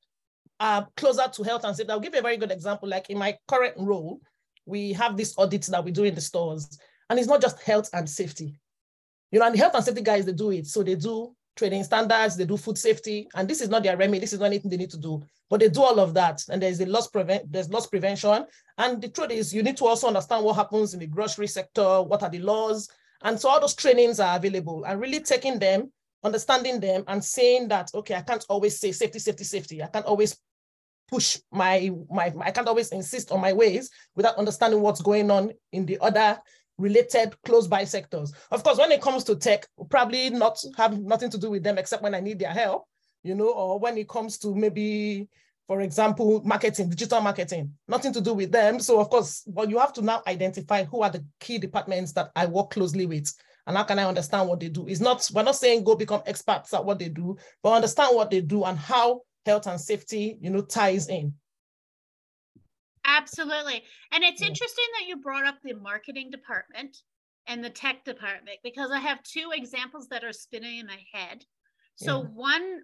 are 0.60 0.88
closer 0.98 1.28
to 1.32 1.44
health 1.44 1.64
and 1.64 1.76
safety. 1.76 1.92
I'll 1.92 2.00
give 2.00 2.16
you 2.16 2.20
a 2.22 2.24
very 2.24 2.38
good 2.38 2.52
example. 2.52 2.90
Like 2.90 3.12
in 3.12 3.20
my 3.20 3.38
current 3.48 3.76
role, 3.78 4.20
we 4.66 4.94
have 4.94 5.16
these 5.16 5.38
audits 5.38 5.68
that 5.68 5.86
we 5.86 5.92
do 5.92 6.06
in 6.06 6.16
the 6.16 6.22
stores, 6.22 6.80
and 7.08 7.20
it's 7.20 7.28
not 7.28 7.42
just 7.42 7.62
health 7.62 7.92
and 7.94 8.10
safety. 8.10 8.60
You 9.32 9.40
know, 9.40 9.46
and 9.46 9.54
the 9.54 9.60
health 9.60 9.76
and 9.76 9.86
safety 9.86 10.02
guys 10.02 10.26
they 10.26 10.34
do 10.34 10.50
it. 10.50 10.66
So 10.66 10.82
they 10.82 10.96
do 10.96 11.36
trading 11.56 11.84
standards, 11.84 12.36
they 12.36 12.46
do 12.46 12.58
food 12.58 12.78
safety, 12.78 13.28
and 13.36 13.48
this 13.48 13.62
is 13.62 13.70
not 13.70 13.84
their 13.84 13.98
remedy, 13.98 14.20
this 14.20 14.34
is 14.34 14.40
not 14.40 14.48
anything 14.48 14.70
they 14.72 14.78
need 14.78 14.90
to 14.90 14.98
do, 14.98 15.22
but 15.50 15.60
they 15.60 15.70
do 15.70 15.82
all 15.82 16.00
of 16.00 16.14
that. 16.14 16.42
And 16.50 16.62
there's 16.62 16.80
a 16.82 16.86
loss 16.86 17.08
prevent, 17.08 17.52
there's 17.52 17.70
loss 17.70 17.88
prevention. 17.88 18.46
And 18.78 19.02
the 19.02 19.10
truth 19.10 19.32
is 19.32 19.54
you 19.54 19.64
need 19.64 19.78
to 19.78 19.86
also 19.86 20.08
understand 20.08 20.44
what 20.44 20.56
happens 20.56 20.94
in 20.94 21.00
the 21.00 21.08
grocery 21.08 21.48
sector, 21.48 22.02
what 22.02 22.24
are 22.24 22.30
the 22.30 22.40
laws. 22.40 22.90
And 23.24 23.40
so 23.40 23.50
all 23.50 23.60
those 23.60 23.76
trainings 23.76 24.20
are 24.20 24.36
available 24.36 24.84
and 24.86 25.00
really 25.00 25.20
taking 25.20 25.60
them, 25.60 25.92
understanding 26.24 26.80
them 26.80 27.04
and 27.08 27.24
saying 27.24 27.68
that, 27.70 27.92
okay, 27.94 28.16
I 28.16 28.22
can't 28.22 28.46
always 28.50 28.80
say 28.80 28.92
safety, 28.92 29.20
safety, 29.20 29.44
safety. 29.44 29.84
I 29.84 29.88
can't 29.88 30.06
always 30.06 30.36
push 31.10 31.38
my, 31.52 31.92
my, 32.10 32.32
my 32.32 32.46
I 32.46 32.52
can't 32.52 32.68
always 32.68 32.92
insist 32.92 33.32
on 33.32 33.40
my 33.40 33.54
ways 33.54 33.90
without 34.16 34.38
understanding 34.38 34.82
what's 34.82 35.02
going 35.02 35.30
on 35.30 35.52
in 35.72 35.86
the 35.86 36.00
other 36.02 36.40
related 36.78 37.36
close 37.46 37.68
by 37.68 37.84
sectors. 37.84 38.34
Of 38.52 38.64
course, 38.64 38.78
when 38.78 38.92
it 38.92 39.02
comes 39.02 39.24
to 39.25 39.36
tech, 39.36 39.68
probably 39.90 40.30
not 40.30 40.64
have 40.78 41.00
nothing 41.00 41.30
to 41.31 41.38
do 41.38 41.50
with 41.52 41.64
them 41.64 41.78
except 41.78 42.04
when 42.04 42.16
I 42.16 42.20
need 42.20 42.40
their 42.40 42.52
help, 42.52 42.86
you 43.24 43.36
know, 43.36 43.52
or 43.52 43.80
when 43.80 43.97
it 43.97 44.09
comes 44.09 44.38
to 44.40 44.56
maybe, 44.56 45.28
for 45.68 45.81
example, 45.81 46.42
marketing, 46.44 46.90
digital 46.90 47.21
marketing, 47.21 47.71
nothing 47.88 48.14
to 48.14 48.21
do 48.21 48.33
with 48.33 48.52
them. 48.52 48.80
So 48.80 49.00
of 49.00 49.09
course, 49.09 49.44
but 49.47 49.69
you 49.69 49.78
have 49.80 49.94
to 49.94 50.02
now 50.02 50.24
identify 50.28 50.83
who 50.83 51.04
are 51.04 51.12
the 51.12 51.26
key 51.40 51.57
departments 51.57 52.14
that 52.14 52.31
I 52.36 52.47
work 52.47 52.71
closely 52.71 53.06
with 53.06 53.33
and 53.66 53.78
how 53.78 53.83
can 53.83 54.00
I 54.00 54.06
understand 54.06 54.50
what 54.50 54.59
they 54.59 54.69
do? 54.69 54.88
It's 54.88 55.00
not, 55.00 55.30
we're 55.33 55.44
not 55.44 55.56
saying 55.56 55.83
go 55.83 55.95
become 55.95 56.21
experts 56.26 56.74
at 56.74 56.83
what 56.83 57.00
they 57.00 57.09
do, 57.09 57.38
but 57.62 57.74
understand 57.74 58.16
what 58.16 58.30
they 58.30 58.42
do 58.42 58.66
and 58.66 58.78
how 58.78 59.21
health 59.45 59.68
and 59.68 59.80
safety, 59.80 60.38
you 60.42 60.50
know, 60.50 60.62
ties 60.62 61.07
in. 61.07 61.33
Absolutely. 63.06 63.83
And 64.12 64.24
it's 64.24 64.42
interesting 64.42 64.86
that 65.00 65.07
you 65.07 65.18
brought 65.18 65.45
up 65.45 65.56
the 65.64 65.74
marketing 65.74 66.30
department 66.31 66.98
and 67.48 67.64
the 67.64 67.69
tech 67.69 68.06
department 68.06 68.57
because 68.64 68.92
I 68.92 69.00
have 69.00 69.22
two 69.24 69.52
examples 69.54 70.07
that 70.10 70.24
are 70.24 70.33
spinning 70.33 70.80
in 70.80 70.88
my 70.88 71.00
head. 71.14 71.44
So 71.95 72.22
yeah. 72.22 72.28
one 72.33 72.80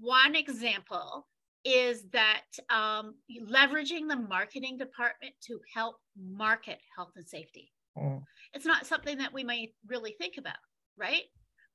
one 0.00 0.36
example 0.36 1.26
is 1.64 2.04
that 2.12 2.44
um, 2.70 3.14
leveraging 3.42 4.08
the 4.08 4.16
marketing 4.16 4.76
department 4.76 5.34
to 5.46 5.58
help 5.74 5.96
market 6.16 6.78
health 6.94 7.12
and 7.16 7.26
safety. 7.26 7.72
Mm. 7.98 8.22
It's 8.52 8.66
not 8.66 8.86
something 8.86 9.18
that 9.18 9.32
we 9.32 9.44
might 9.44 9.70
really 9.86 10.14
think 10.18 10.34
about, 10.38 10.56
right? 10.98 11.22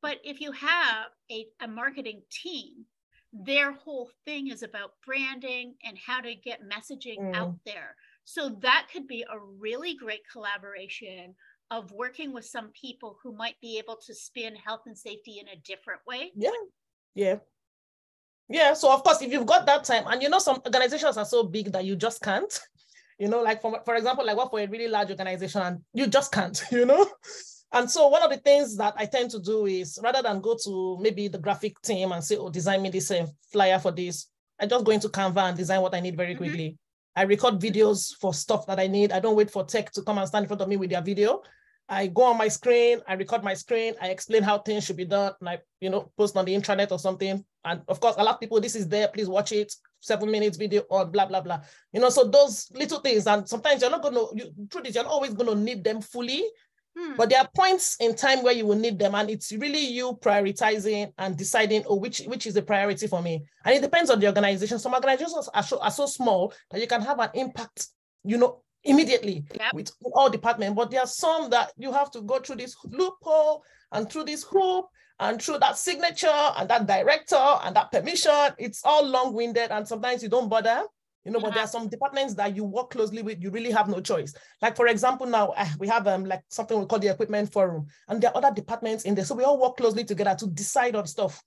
But 0.01 0.18
if 0.24 0.39
you 0.39 0.51
have 0.51 1.08
a, 1.32 1.48
a 1.62 1.68
marketing 1.68 2.22
team 2.32 2.86
their 3.31 3.74
whole 3.74 4.09
thing 4.25 4.48
is 4.48 4.63
about 4.63 4.91
branding 5.05 5.75
and 5.83 5.98
how 5.98 6.21
to 6.21 6.33
get 6.36 6.62
messaging 6.67 7.19
mm. 7.19 7.36
out 7.36 7.55
there. 7.65 7.95
So 8.24 8.50
that 8.62 8.88
could 8.91 9.07
be 9.07 9.24
a 9.24 9.39
really 9.59 9.95
great 9.95 10.21
collaboration 10.31 11.36
of 11.71 11.91
working 11.91 12.33
with 12.33 12.45
some 12.45 12.69
people 12.69 13.17
who 13.21 13.31
might 13.31 13.59
be 13.62 13.77
able 13.77 13.98
to 14.05 14.15
spin 14.15 14.55
health 14.55 14.81
and 14.88 14.98
safety 14.98 15.39
in 15.39 15.48
a 15.48 15.62
different 15.63 16.01
way. 16.07 16.31
Yeah. 16.36 16.50
Yeah. 17.13 17.36
Yeah. 18.48 18.74
So 18.74 18.91
of 18.91 19.03
course, 19.03 19.21
if 19.21 19.31
you've 19.31 19.45
got 19.45 19.65
that 19.67 19.83
time, 19.83 20.05
and 20.07 20.21
you 20.21 20.29
know, 20.29 20.39
some 20.39 20.62
organizations 20.65 21.17
are 21.17 21.25
so 21.25 21.43
big 21.43 21.71
that 21.71 21.86
you 21.86 21.95
just 21.95 22.21
can't, 22.21 22.59
you 23.19 23.27
know, 23.27 23.41
like 23.41 23.62
for, 23.62 23.79
for 23.86 23.95
example, 23.95 24.25
like 24.25 24.38
what 24.38 24.50
for 24.50 24.59
a 24.59 24.67
really 24.67 24.88
large 24.88 25.12
organization 25.12 25.62
and 25.62 25.81
you 25.93 26.07
just 26.07 26.31
can't, 26.31 26.63
you 26.71 26.86
know? 26.86 27.07
And 27.71 27.89
so 27.89 28.07
one 28.07 28.23
of 28.23 28.31
the 28.31 28.38
things 28.38 28.75
that 28.77 28.95
I 28.97 29.05
tend 29.05 29.29
to 29.31 29.39
do 29.39 29.67
is 29.67 29.99
rather 30.03 30.21
than 30.21 30.41
go 30.41 30.57
to 30.63 30.97
maybe 30.99 31.27
the 31.27 31.38
graphic 31.38 31.79
team 31.81 32.11
and 32.11 32.23
say, 32.23 32.35
oh, 32.35 32.49
design 32.49 32.81
me 32.81 32.89
this 32.89 33.11
uh, 33.11 33.27
flyer 33.51 33.77
for 33.77 33.91
this, 33.91 34.27
I 34.59 34.65
just 34.65 34.85
go 34.85 34.91
into 34.91 35.09
Canva 35.09 35.49
and 35.49 35.57
design 35.57 35.81
what 35.81 35.93
I 35.93 35.99
need 35.99 36.17
very 36.17 36.29
mm-hmm. 36.33 36.38
quickly. 36.38 36.65
Mm-hmm. 36.69 37.19
I 37.19 37.23
record 37.23 37.59
videos 37.59 38.15
for 38.15 38.33
stuff 38.33 38.65
that 38.67 38.79
I 38.79 38.88
need. 38.88 39.11
I 39.11 39.19
don't 39.19 39.35
wait 39.35 39.51
for 39.51 39.63
tech 39.63 39.91
to 39.93 40.01
come 40.01 40.17
and 40.17 40.27
stand 40.27 40.43
in 40.43 40.47
front 40.47 40.61
of 40.61 40.67
me 40.67 40.77
with 40.77 40.89
their 40.89 41.01
video. 41.01 41.41
I 41.91 42.05
go 42.07 42.23
on 42.23 42.38
my 42.38 42.47
screen, 42.47 43.01
I 43.07 43.13
record 43.13 43.43
my 43.43 43.55
screen, 43.55 43.95
I 43.99 44.09
explain 44.09 44.43
how 44.43 44.59
things 44.59 44.85
should 44.85 44.95
be 44.95 45.05
done, 45.05 45.33
and 45.39 45.49
I, 45.49 45.57
you 45.81 45.89
know, 45.89 46.11
post 46.15 46.38
on 46.38 46.45
the 46.45 46.55
intranet 46.55 46.91
or 46.91 46.99
something. 46.99 47.43
And 47.65 47.81
of 47.88 47.99
course, 47.99 48.15
a 48.19 48.23
lot 48.23 48.35
of 48.35 48.39
people, 48.39 48.61
this 48.61 48.75
is 48.75 48.88
there, 48.88 49.07
please 49.07 49.27
watch 49.27 49.51
it, 49.51 49.73
seven 49.99 50.29
minutes 50.29 50.55
video 50.55 50.83
on 50.91 51.11
blah, 51.11 51.25
blah, 51.25 51.41
blah. 51.41 51.61
You 51.91 51.99
know, 51.99 52.09
so 52.09 52.25
those 52.25 52.69
little 52.73 52.99
things, 52.99 53.25
and 53.25 53.49
sometimes 53.49 53.81
you're 53.81 53.89
not 53.89 54.03
gonna, 54.03 54.21
you, 54.35 54.53
truth 54.69 54.85
is, 54.85 54.93
you're 54.93 55.03
not 55.03 55.11
always 55.11 55.33
gonna 55.33 55.55
need 55.55 55.83
them 55.83 55.99
fully, 55.99 56.43
hmm. 57.00 57.15
but 57.15 57.29
there 57.29 57.39
are 57.39 57.50
points 57.56 57.96
in 58.00 58.15
time 58.15 58.44
where 58.44 58.53
you 58.53 58.65
will 58.65 58.77
need 58.77 59.00
them, 59.00 59.15
and 59.15 59.29
it's 59.29 59.51
really 59.51 59.79
you 59.79 60.18
prioritizing 60.22 61.13
and 61.18 61.38
deciding, 61.38 61.84
oh, 61.88 61.96
which, 61.96 62.20
which 62.22 62.48
is 62.48 62.53
the 62.53 62.62
priority 62.62 63.08
for 63.08 63.22
me. 63.22 63.44
And 63.65 63.75
it 63.75 63.82
depends 63.82 64.10
on 64.10 64.20
the 64.20 64.27
organization. 64.27 64.79
Some 64.79 64.94
organizations 64.94 65.50
are 65.53 65.63
so, 65.63 65.79
are 65.79 65.91
so 65.91 66.06
small 66.06 66.53
that 66.72 66.82
you 66.82 66.88
can 66.88 67.01
have 67.01 67.20
an 67.20 67.29
impact, 67.34 67.88
you 68.24 68.38
know, 68.38 68.62
immediately 68.84 69.46
yep. 69.60 69.74
with 69.74 69.91
all 70.13 70.29
departments. 70.29 70.75
But 70.75 70.91
there 70.91 71.01
are 71.01 71.08
some 71.08 71.50
that 71.50 71.72
you 71.77 71.91
have 71.91 72.12
to 72.12 72.22
go 72.22 72.39
through 72.39 72.58
this 72.58 72.75
loophole 72.86 73.63
and 73.91 74.10
through 74.10 74.25
this 74.25 74.44
hoop 74.44 74.86
and 75.20 75.41
through 75.41 75.60
that 75.60 75.77
signature 75.77 76.27
and 76.27 76.70
that 76.70 76.88
director 76.88 77.36
and 77.36 77.75
that 77.75 77.91
permission. 77.91 78.53
It's 78.58 78.82
all 78.86 79.06
long-winded 79.06 79.72
and 79.72 79.88
sometimes 79.88 80.24
you 80.24 80.29
don't 80.29 80.50
bother. 80.50 80.84
You 81.29 81.33
know, 81.33 81.39
but 81.41 81.53
there 81.53 81.63
are 81.63 81.67
some 81.67 81.88
departments 81.88 82.33
that 82.33 82.55
you 82.55 82.63
work 82.63 82.89
closely 82.89 83.21
with, 83.21 83.39
you 83.39 83.51
really 83.51 83.69
have 83.69 83.88
no 83.88 84.01
choice. 84.01 84.33
Like 84.63 84.75
for 84.75 84.88
example, 84.88 85.27
now 85.27 85.50
uh, 85.50 85.67
we 85.77 85.88
have 85.88 86.07
um 86.07 86.25
like 86.25 86.41
something 86.50 86.79
we 86.79 86.88
call 86.88 86.98
the 86.98 87.09
equipment 87.09 87.53
forum, 87.53 87.86
and 88.07 88.19
there 88.19 88.31
are 88.31 88.38
other 88.38 88.51
departments 88.51 89.03
in 89.03 89.13
there. 89.13 89.25
So 89.25 89.36
we 89.36 89.43
all 89.43 89.59
work 89.62 89.77
closely 89.77 90.03
together 90.03 90.36
to 90.39 90.48
decide 90.48 90.95
on 90.95 91.05
stuff. 91.05 91.43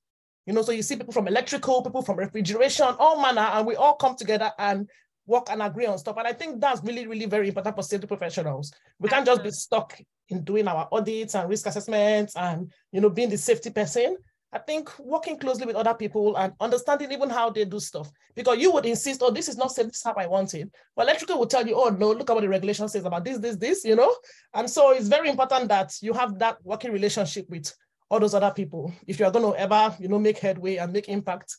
You 0.46 0.52
know, 0.52 0.62
so 0.62 0.70
you 0.70 0.82
see 0.82 0.94
people 0.94 1.12
from 1.12 1.26
electrical, 1.26 1.82
people 1.82 2.02
from 2.02 2.16
refrigeration, 2.16 2.94
all 3.00 3.20
manner, 3.20 3.40
and 3.40 3.66
we 3.66 3.74
all 3.74 3.96
come 3.96 4.14
together 4.14 4.52
and 4.56 4.88
work 5.26 5.48
and 5.50 5.60
agree 5.60 5.86
on 5.86 5.98
stuff. 5.98 6.16
And 6.16 6.28
I 6.28 6.32
think 6.32 6.60
that's 6.60 6.80
really, 6.84 7.08
really 7.08 7.26
very 7.26 7.48
important 7.48 7.74
for 7.74 7.82
safety 7.82 8.06
professionals. 8.06 8.72
We 9.00 9.08
can't 9.08 9.26
just 9.26 9.42
be 9.42 9.50
stuck 9.50 10.00
in 10.28 10.44
doing 10.44 10.68
our 10.68 10.86
audits 10.92 11.34
and 11.34 11.48
risk 11.48 11.66
assessments 11.66 12.36
and 12.36 12.70
you 12.92 13.00
know 13.00 13.10
being 13.10 13.30
the 13.30 13.38
safety 13.38 13.70
person. 13.70 14.16
I 14.52 14.59
think 14.59 14.90
working 14.99 15.38
closely 15.38 15.66
with 15.66 15.76
other 15.76 15.94
people 15.94 16.37
and 16.37 16.52
understanding 16.61 17.11
even 17.11 17.30
how 17.30 17.50
they 17.50 17.64
do 17.64 17.80
stuff. 17.80 18.11
Because 18.35 18.59
you 18.59 18.71
would 18.73 18.85
insist, 18.85 19.23
oh, 19.23 19.30
this 19.30 19.49
is 19.49 19.56
not 19.56 19.73
safe, 19.73 19.87
this 19.87 19.97
is 19.97 20.02
how 20.02 20.14
I 20.14 20.26
want 20.26 20.52
it. 20.54 20.71
But 20.94 21.04
electrical 21.04 21.38
will 21.38 21.47
tell 21.47 21.66
you, 21.66 21.75
oh 21.75 21.88
no, 21.88 22.12
look 22.12 22.28
at 22.28 22.35
what 22.35 22.42
the 22.42 22.49
regulation 22.49 22.88
says 22.88 23.04
about 23.04 23.25
this, 23.25 23.38
this, 23.38 23.56
this, 23.56 23.85
you 23.85 23.97
know? 23.97 24.14
And 24.52 24.68
so 24.68 24.90
it's 24.90 25.09
very 25.09 25.30
important 25.30 25.68
that 25.68 25.94
you 26.02 26.12
have 26.12 26.38
that 26.38 26.59
working 26.64 26.92
relationship 26.92 27.49
with 27.49 27.73
all 28.11 28.21
those 28.21 28.35
other 28.35 28.50
people 28.50 28.92
if 29.06 29.18
you're 29.18 29.30
going 29.30 29.52
to 29.52 29.59
ever, 29.59 29.97
you 29.99 30.09
know, 30.09 30.18
make 30.18 30.38
headway 30.38 30.76
and 30.76 30.92
make 30.92 31.09
impact 31.09 31.56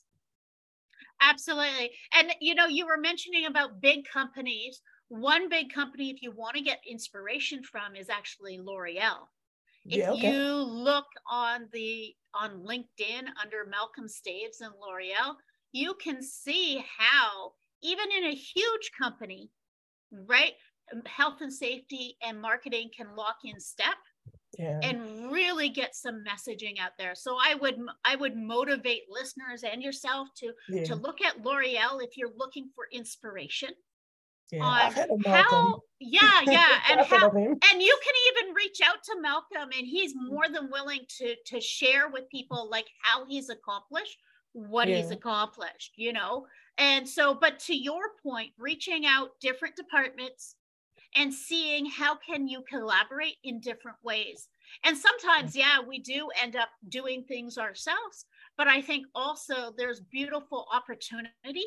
Absolutely. 1.22 1.92
And 2.14 2.34
you 2.42 2.56
know, 2.56 2.68
you 2.68 2.86
were 2.86 2.98
mentioning 2.98 3.46
about 3.46 3.82
big 3.82 4.06
companies. 4.12 4.82
One 5.08 5.48
big 5.48 5.72
company, 5.72 6.10
if 6.10 6.22
you 6.22 6.32
want 6.32 6.56
to 6.56 6.62
get 6.62 6.80
inspiration 6.90 7.64
from, 7.64 7.96
is 7.96 8.10
actually 8.10 8.60
L'Oreal. 8.60 9.28
If 9.86 9.98
yeah, 9.98 10.12
okay. 10.12 10.34
you 10.34 10.54
look 10.54 11.08
on 11.30 11.68
the 11.74 12.13
on 12.34 12.63
LinkedIn 12.66 13.25
under 13.42 13.66
Malcolm 13.70 14.08
Staves 14.08 14.62
and 14.62 14.74
L'Oreal, 14.82 15.36
you 15.72 15.94
can 15.96 16.22
see 16.22 16.84
how 16.98 17.52
even 17.82 18.06
in 18.18 18.25
a 18.25 18.36
huge 18.36 18.92
company, 18.98 19.52
right, 20.12 20.54
um, 20.94 21.02
health 21.06 21.42
and 21.42 21.52
safety 21.52 22.18
and 22.24 22.42
marketing 22.42 22.90
can 22.96 23.16
lock 23.16 23.38
in 23.44 23.60
step 23.60 23.98
yeah. 24.58 24.80
and 24.84 25.32
really 25.32 25.70
get 25.70 25.96
some 25.96 26.24
messaging 26.28 26.80
out 26.80 26.92
there. 26.98 27.16
So 27.16 27.38
I 27.42 27.56
would 27.56 27.75
I 28.06 28.16
would 28.16 28.36
motivate 28.36 29.04
listeners 29.10 29.63
and 29.63 29.82
yourself 29.82 30.30
to 30.38 30.54
yeah. 30.70 30.84
to 30.86 30.96
look 30.96 31.22
at 31.22 31.42
L'Oreal 31.44 32.02
if 32.02 32.18
you're 32.18 32.34
looking 32.38 32.70
for 32.75 32.88
inspiration. 32.92 33.70
Yeah, 34.54 35.08
on 35.10 35.20
how 35.26 35.82
yeah 36.00 36.42
yeah 36.46 36.80
and 36.92 37.02
how 37.02 37.30
and 37.30 37.82
you 37.82 38.00
can 38.04 38.14
even 38.44 38.54
reach 38.54 38.80
out 38.84 39.02
to 39.04 39.20
Malcolm 39.20 39.70
and 39.76 39.88
he's 39.88 40.14
mm. 40.14 40.30
more 40.30 40.48
than 40.48 40.70
willing 40.72 41.02
to 41.18 41.36
to 41.48 41.60
share 41.60 42.10
with 42.10 42.30
people 42.30 42.70
like 42.70 42.86
how 43.02 43.26
he's 43.26 43.50
accomplished 43.50 44.18
what 44.54 44.88
yeah. 44.88 44.98
he's 44.98 45.10
accomplished 45.10 45.94
you 45.96 46.14
know? 46.14 46.46
And 46.78 47.08
so 47.08 47.34
but 47.34 47.60
to 47.62 47.76
your 47.76 48.12
point 48.22 48.52
reaching 48.60 49.06
out 49.08 49.32
different 49.42 49.76
departments 49.76 50.56
and 51.16 51.34
seeing 51.34 51.86
how 51.86 52.16
can 52.16 52.48
you 52.48 52.64
collaborate 52.70 53.38
in 53.44 53.60
different 53.60 53.98
ways. 54.04 54.50
And 54.84 54.96
sometimes 54.96 55.56
yeah 55.56 55.80
we 55.80 55.98
do 56.00 56.30
end 56.42 56.56
up 56.56 56.70
doing 56.90 57.24
things 57.24 57.58
ourselves 57.58 58.26
but 58.58 58.68
i 58.68 58.82
think 58.82 59.06
also 59.16 59.74
there's 59.78 60.00
beautiful 60.00 60.68
opportunity 60.72 61.66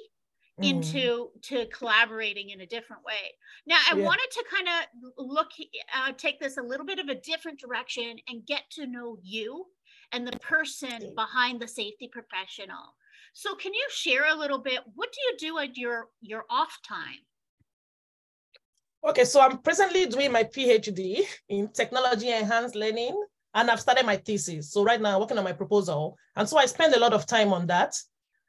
mm. 0.61 0.69
into 0.69 1.29
to 1.43 1.67
collaborating 1.67 2.51
in 2.51 2.61
a 2.61 2.67
different 2.67 3.05
way 3.05 3.35
now 3.67 3.77
i 3.91 3.97
yeah. 3.97 4.05
wanted 4.05 4.29
to 4.31 4.45
kind 4.51 4.69
of 4.69 5.25
look 5.27 5.49
uh, 5.97 6.13
take 6.17 6.41
this 6.41 6.57
a 6.57 6.63
little 6.63 6.87
bit 6.87 6.99
of 6.99 7.09
a 7.09 7.15
different 7.15 7.59
direction 7.59 8.17
and 8.29 8.47
get 8.47 8.63
to 8.71 8.87
know 8.87 9.19
you 9.23 9.67
and 10.13 10.27
the 10.27 10.39
person 10.39 11.13
behind 11.15 11.61
the 11.61 11.69
safety 11.69 12.09
professional 12.11 12.95
so 13.33 13.55
can 13.55 13.75
you 13.75 13.87
share 13.91 14.27
a 14.33 14.39
little 14.39 14.59
bit 14.59 14.81
what 14.95 15.13
do 15.13 15.19
you 15.27 15.53
do 15.53 15.59
at 15.59 15.77
your 15.77 16.09
your 16.21 16.45
off 16.51 16.79
time 16.87 17.21
Okay, 19.07 19.25
so 19.25 19.41
I'm 19.41 19.59
presently 19.59 20.07
doing 20.07 20.33
my 20.33 20.43
PhD 20.43 21.21
in 21.49 21.69
technology 21.69 22.29
enhanced 22.29 22.75
learning, 22.75 23.15
and 23.55 23.71
I've 23.71 23.81
started 23.81 24.05
my 24.05 24.17
thesis. 24.17 24.73
So 24.73 24.83
right 24.83 25.01
now 25.01 25.15
I'm 25.15 25.21
working 25.21 25.39
on 25.39 25.45
my 25.45 25.53
proposal. 25.53 26.17
And 26.35 26.49
so 26.49 26.59
I 26.59 26.67
spend 26.67 26.93
a 26.93 26.99
lot 26.99 27.13
of 27.13 27.25
time 27.25 27.53
on 27.53 27.69
that. 27.69 27.95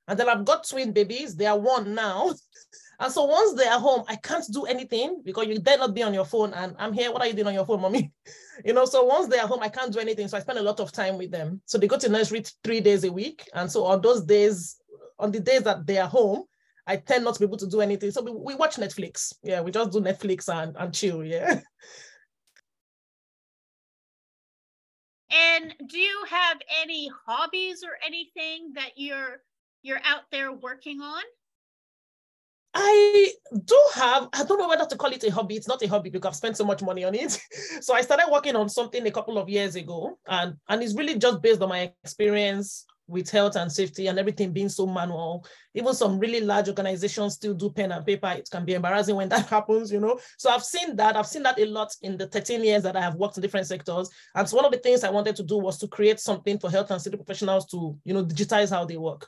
And 0.08 0.18
then 0.18 0.30
I've 0.30 0.46
got 0.46 0.68
twin 0.68 0.92
babies, 0.94 1.36
they 1.36 1.46
are 1.46 1.60
one 1.60 1.94
now. 1.94 2.34
And 3.00 3.14
so 3.14 3.26
once 3.26 3.54
they 3.54 3.68
are 3.68 3.80
home, 3.80 4.06
I 4.08 4.16
can't 4.16 4.44
do 4.52 4.66
anything 4.66 5.22
because 5.24 5.46
you 5.46 5.60
dare 5.60 5.78
not 5.78 5.94
be 5.94 6.02
on 6.02 6.16
your 6.16 6.26
phone. 6.26 6.52
And 6.54 6.76
I'm 6.80 6.94
here, 6.94 7.12
what 7.12 7.22
are 7.22 7.28
you 7.28 7.34
doing 7.34 7.46
on 7.46 7.54
your 7.54 7.66
phone, 7.66 7.82
mommy? 7.82 8.12
You 8.66 8.74
know, 8.74 8.86
so 8.86 9.04
once 9.04 9.28
they 9.28 9.38
are 9.38 9.48
home, 9.48 9.62
I 9.62 9.70
can't 9.70 9.94
do 9.94 10.00
anything. 10.00 10.28
So 10.28 10.36
I 10.36 10.40
spend 10.40 10.58
a 10.58 10.64
lot 10.64 10.80
of 10.80 10.92
time 10.92 11.16
with 11.20 11.30
them. 11.30 11.62
So 11.66 11.78
they 11.78 11.86
go 11.86 12.00
to 12.00 12.10
nursery 12.10 12.44
three 12.64 12.82
days 12.82 13.04
a 13.04 13.12
week. 13.12 13.48
And 13.54 13.72
so 13.72 13.86
on 13.86 14.02
those 14.02 14.24
days, 14.24 14.82
on 15.20 15.32
the 15.32 15.40
days 15.40 15.62
that 15.62 15.86
they 15.86 16.00
are 16.00 16.08
home, 16.08 16.46
I 16.88 16.96
tend 16.96 17.24
not 17.24 17.36
to 17.36 17.40
be 17.40 17.46
able 17.46 17.58
to 17.58 17.68
do 17.68 17.82
anything. 17.82 18.10
So 18.10 18.24
we, 18.24 18.32
we 18.32 18.56
watch 18.56 18.78
Netflix. 18.78 19.32
Yeah, 19.44 19.62
we 19.62 19.70
just 19.70 19.92
do 19.92 20.02
Netflix 20.02 20.50
and, 20.50 20.76
and 20.76 20.92
chill. 20.92 21.24
Yeah. 21.24 21.60
And 25.30 25.76
do 25.88 26.00
you 26.00 26.24
have 26.30 26.58
any 26.82 27.12
hobbies 27.26 27.84
or 27.84 27.92
anything 28.06 28.72
that 28.76 28.92
you're 28.96 29.42
you're 29.82 30.02
out 30.04 30.24
there 30.32 30.52
working 30.52 31.02
on? 31.02 31.24
I 32.74 33.32
do 33.66 33.82
have, 33.96 34.30
I 34.34 34.44
don't 34.44 34.60
know 34.60 34.68
whether 34.68 34.86
to 34.86 34.98
call 34.98 35.12
it 35.12 35.24
a 35.24 35.32
hobby. 35.32 35.56
It's 35.56 35.68
not 35.68 35.82
a 35.82 35.88
hobby 35.88 36.12
because 36.12 36.28
I've 36.28 36.36
spent 36.36 36.58
so 36.58 36.66
much 36.66 36.84
money 36.84 37.04
on 37.04 37.16
it. 37.16 37.32
so 37.82 37.96
I 37.96 38.02
started 38.02 38.28
working 38.32 38.56
on 38.56 38.70
something 38.70 39.06
a 39.08 39.12
couple 39.12 39.38
of 39.38 39.50
years 39.50 39.76
ago, 39.76 40.18
and, 40.28 40.56
and 40.70 40.84
it's 40.84 40.96
really 40.96 41.18
just 41.18 41.42
based 41.42 41.62
on 41.62 41.70
my 41.70 41.92
experience 42.04 42.86
with 43.08 43.30
health 43.32 43.56
and 43.56 43.72
safety 43.72 44.08
and 44.08 44.20
everything 44.20 44.52
being 44.52 44.70
so 44.70 44.86
manual. 44.86 45.46
Even 45.74 45.94
some 45.94 46.20
really 46.20 46.42
large 46.42 46.68
organizations 46.68 47.36
still 47.36 47.54
do 47.54 47.72
pen 47.72 47.92
and 47.92 48.06
paper. 48.06 48.28
It 48.38 48.50
can 48.52 48.66
be 48.66 48.74
embarrassing 48.74 49.16
when 49.16 49.30
that 49.30 49.48
happens, 49.48 49.92
you 49.92 50.00
know. 50.00 50.20
So 50.38 50.50
I've 50.50 50.64
seen 50.64 50.96
that. 50.98 51.16
I've 51.16 51.26
seen 51.26 51.44
that 51.44 51.60
a 51.60 51.66
lot 51.66 51.96
in 52.02 52.18
the 52.18 52.28
13 52.28 52.64
years 52.64 52.84
that 52.84 52.96
I 52.96 53.02
have 53.02 53.16
worked 53.16 53.38
in 53.38 53.42
different 53.42 53.68
sectors. 53.68 54.10
And 54.36 54.48
so 54.48 54.56
one 54.58 54.66
of 54.66 54.72
the 54.72 54.78
things 54.78 55.04
I 55.04 55.10
wanted 55.10 55.36
to 55.38 55.44
do 55.44 55.58
was 55.58 55.78
to 55.80 55.88
create 55.88 56.20
something 56.20 56.60
for 56.60 56.70
health 56.70 56.92
and 56.92 57.02
safety 57.02 57.18
professionals 57.18 57.66
to, 57.68 57.98
you 58.04 58.14
know, 58.14 58.26
digitize 58.26 58.70
how 58.70 58.86
they 58.86 58.98
work. 58.98 59.28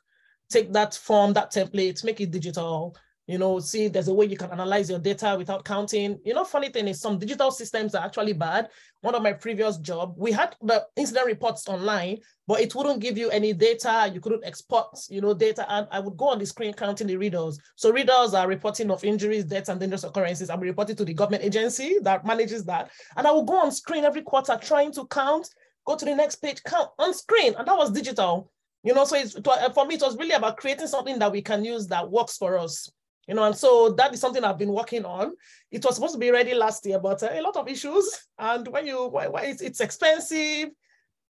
Take 0.49 0.73
that 0.73 0.95
form, 0.95 1.33
that 1.33 1.51
template, 1.51 2.03
make 2.03 2.21
it 2.21 2.31
digital, 2.31 2.95
you 3.29 3.37
know, 3.37 3.59
see 3.59 3.87
there's 3.89 4.07
a 4.07 4.13
way 4.13 4.25
you 4.25 4.35
can 4.35 4.49
analyze 4.49 4.89
your 4.89 4.97
data 4.97 5.35
without 5.37 5.63
counting. 5.63 6.19
You 6.25 6.33
know, 6.33 6.43
funny 6.43 6.69
thing 6.69 6.87
is 6.87 6.99
some 6.99 7.19
digital 7.19 7.51
systems 7.51 7.93
are 7.93 8.03
actually 8.03 8.33
bad. 8.33 8.69
One 9.01 9.13
of 9.13 9.21
my 9.21 9.33
previous 9.33 9.77
job, 9.77 10.15
we 10.17 10.31
had 10.31 10.55
the 10.63 10.87
incident 10.95 11.27
reports 11.27 11.67
online, 11.67 12.17
but 12.47 12.59
it 12.59 12.73
wouldn't 12.73 13.01
give 13.01 13.19
you 13.19 13.29
any 13.29 13.53
data. 13.53 14.09
You 14.11 14.19
couldn't 14.19 14.43
export, 14.45 14.97
you 15.09 15.21
know, 15.21 15.35
data. 15.35 15.63
And 15.71 15.87
I 15.91 15.99
would 15.99 16.17
go 16.17 16.29
on 16.29 16.39
the 16.39 16.45
screen 16.47 16.73
counting 16.73 17.05
the 17.05 17.17
RIDDORs. 17.17 17.59
So 17.75 17.93
RIDDORs 17.93 18.33
are 18.33 18.47
reporting 18.47 18.89
of 18.89 19.03
injuries, 19.03 19.45
deaths, 19.45 19.69
and 19.69 19.79
dangerous 19.79 20.03
occurrences. 20.03 20.49
I'm 20.49 20.59
reporting 20.59 20.95
to 20.95 21.05
the 21.05 21.13
government 21.13 21.43
agency 21.43 21.99
that 22.01 22.25
manages 22.25 22.65
that. 22.65 22.89
And 23.15 23.27
I 23.27 23.31
would 23.31 23.45
go 23.45 23.57
on 23.57 23.71
screen 23.71 24.05
every 24.05 24.23
quarter 24.23 24.57
trying 24.59 24.91
to 24.93 25.05
count, 25.05 25.49
go 25.85 25.95
to 25.95 26.03
the 26.03 26.15
next 26.15 26.37
page, 26.37 26.63
count 26.63 26.89
on 26.97 27.13
screen. 27.13 27.53
And 27.59 27.67
that 27.67 27.77
was 27.77 27.91
digital. 27.91 28.51
You 28.83 28.93
know, 28.93 29.05
so 29.05 29.17
it's, 29.17 29.33
for 29.33 29.85
me, 29.85 29.95
it 29.95 30.01
was 30.01 30.17
really 30.17 30.31
about 30.31 30.57
creating 30.57 30.87
something 30.87 31.19
that 31.19 31.31
we 31.31 31.41
can 31.41 31.65
use 31.65 31.87
that 31.87 32.09
works 32.09 32.37
for 32.37 32.57
us 32.57 32.89
you 33.29 33.35
know, 33.35 33.43
and 33.43 33.55
so 33.55 33.91
that 33.91 34.11
is 34.11 34.19
something 34.19 34.43
I've 34.43 34.57
been 34.57 34.73
working 34.73 35.05
on. 35.05 35.33
It 35.69 35.85
was 35.85 35.93
supposed 35.93 36.15
to 36.15 36.19
be 36.19 36.31
ready 36.31 36.55
last 36.55 36.83
year, 36.87 36.97
but 36.97 37.21
uh, 37.21 37.29
a 37.31 37.41
lot 37.41 37.57
of 37.57 37.67
issues. 37.67 38.25
And 38.39 38.67
when 38.67 38.87
you, 38.87 39.07
why, 39.07 39.27
it's, 39.43 39.61
it's 39.61 39.81
expensive. 39.81 40.69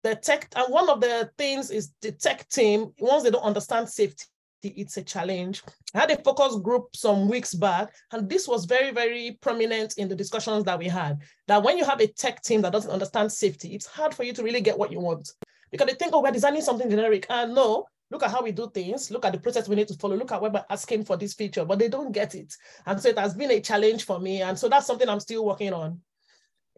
The 0.02 0.16
tech, 0.16 0.48
and 0.56 0.72
one 0.72 0.90
of 0.90 1.00
the 1.00 1.30
things 1.38 1.70
is 1.70 1.92
the 2.02 2.10
tech 2.10 2.48
team, 2.48 2.92
once 2.98 3.22
they 3.22 3.30
don't 3.30 3.44
understand 3.44 3.88
safety, 3.88 4.26
it's 4.64 4.96
a 4.96 5.04
challenge. 5.04 5.62
I 5.94 6.00
had 6.00 6.10
a 6.10 6.20
focus 6.20 6.56
group 6.56 6.96
some 6.96 7.28
weeks 7.28 7.54
back, 7.54 7.94
and 8.10 8.28
this 8.28 8.48
was 8.48 8.64
very, 8.64 8.90
very 8.90 9.38
prominent 9.40 9.94
in 9.96 10.08
the 10.08 10.16
discussions 10.16 10.64
that 10.64 10.80
we 10.80 10.88
had. 10.88 11.20
That 11.46 11.62
when 11.62 11.78
you 11.78 11.84
have 11.84 12.00
a 12.00 12.08
tech 12.08 12.42
team 12.42 12.60
that 12.62 12.72
doesn't 12.72 12.90
understand 12.90 13.30
safety, 13.30 13.72
it's 13.72 13.86
hard 13.86 14.12
for 14.12 14.24
you 14.24 14.32
to 14.32 14.42
really 14.42 14.60
get 14.60 14.76
what 14.76 14.90
you 14.90 14.98
want. 14.98 15.30
Because 15.74 15.88
they 15.88 15.94
think, 15.94 16.14
oh, 16.14 16.22
we're 16.22 16.30
designing 16.30 16.62
something 16.62 16.88
generic. 16.88 17.26
And 17.28 17.52
no, 17.52 17.86
look 18.08 18.22
at 18.22 18.30
how 18.30 18.44
we 18.44 18.52
do 18.52 18.70
things, 18.70 19.10
look 19.10 19.24
at 19.24 19.32
the 19.32 19.40
process 19.40 19.68
we 19.68 19.74
need 19.74 19.88
to 19.88 19.94
follow, 19.94 20.14
look 20.14 20.30
at 20.30 20.40
what 20.40 20.52
we're 20.52 20.64
asking 20.70 21.04
for 21.04 21.16
this 21.16 21.34
feature, 21.34 21.64
but 21.64 21.80
they 21.80 21.88
don't 21.88 22.12
get 22.12 22.36
it. 22.36 22.54
And 22.86 23.00
so 23.00 23.08
it 23.08 23.18
has 23.18 23.34
been 23.34 23.50
a 23.50 23.60
challenge 23.60 24.04
for 24.04 24.20
me. 24.20 24.40
And 24.40 24.56
so 24.56 24.68
that's 24.68 24.86
something 24.86 25.08
I'm 25.08 25.18
still 25.18 25.44
working 25.44 25.72
on. 25.72 26.00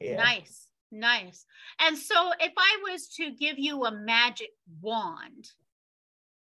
Yeah. 0.01 0.17
Nice, 0.17 0.69
nice. 0.91 1.45
And 1.79 1.99
so 1.99 2.33
if 2.41 2.53
I 2.57 2.91
was 2.91 3.09
to 3.17 3.33
give 3.33 3.59
you 3.59 3.85
a 3.85 3.93
magic 3.93 4.49
wand, 4.81 5.51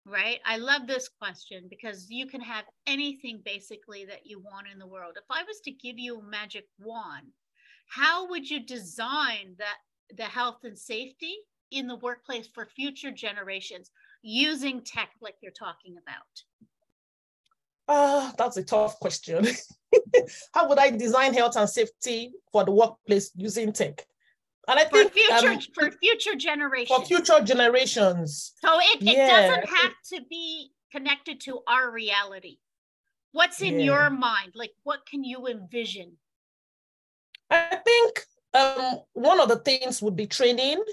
right? 0.06 0.40
I 0.46 0.58
love 0.58 0.86
this 0.86 1.10
question 1.20 1.66
because 1.68 2.12
you 2.12 2.28
can 2.28 2.42
have 2.42 2.66
anything 2.86 3.42
basically 3.44 4.06
that 4.06 4.22
you 4.25 4.40
want 4.40 4.68
in 4.72 4.78
the 4.78 4.86
world. 4.86 5.14
If 5.18 5.25
I 5.32 5.42
was 5.44 5.62
to 5.62 5.72
give 5.72 5.98
you 5.98 6.20
a 6.20 6.24
magic 6.24 6.66
wand, 6.80 7.32
how 7.90 8.30
would 8.30 8.48
you 8.48 8.64
design 8.64 9.56
that 9.58 9.78
the 10.16 10.25
health 10.25 10.60
and 10.64 10.78
safety 10.78 11.38
in 11.75 11.88
the 11.88 11.98
workplace 11.98 12.48
for 12.48 12.65
future 12.65 13.12
generations 13.12 13.91
using 14.22 14.82
tech 14.82 15.10
like 15.22 15.36
you're 15.41 15.51
talking 15.51 15.98
about? 16.01 16.44
Uh, 17.88 18.32
that's 18.38 18.58
a 18.58 18.63
tough 18.63 19.00
question. 19.00 19.46
How 20.53 20.67
would 20.67 20.79
I 20.79 20.89
design 20.89 21.34
health 21.34 21.55
and 21.55 21.70
safety 21.70 22.34
for 22.51 22.63
the 22.63 22.72
workplace 22.72 23.32
using 23.36 23.72
tech? 23.72 24.05
And 24.67 24.79
I 24.79 24.86
think 24.86 25.12
for 25.12 25.13
future 25.13 25.51
um, 25.51 25.60
for 25.74 25.91
future 25.91 26.36
generations. 26.36 27.00
For 27.00 27.05
future 27.05 27.39
generations. 27.44 28.53
So 28.60 28.79
it, 28.79 29.01
it 29.01 29.17
yeah. 29.17 29.27
doesn't 29.27 29.70
have 29.70 29.91
to 30.13 30.22
be 30.27 30.72
connected 30.91 31.39
to 31.41 31.60
our 31.67 31.91
reality. 31.91 32.58
What's 33.32 33.62
in 33.62 33.79
yeah. 33.79 33.86
your 33.86 34.10
mind? 34.10 34.53
Like 34.55 34.72
what 34.84 35.05
can 35.05 35.24
you 35.24 35.46
envision? 35.46 36.13
I 37.51 37.77
think 37.86 38.22
um, 38.55 39.01
one 39.13 39.39
of 39.39 39.50
the 39.50 39.58
things 39.58 40.01
would 40.01 40.15
be 40.15 40.25
training. 40.25 40.84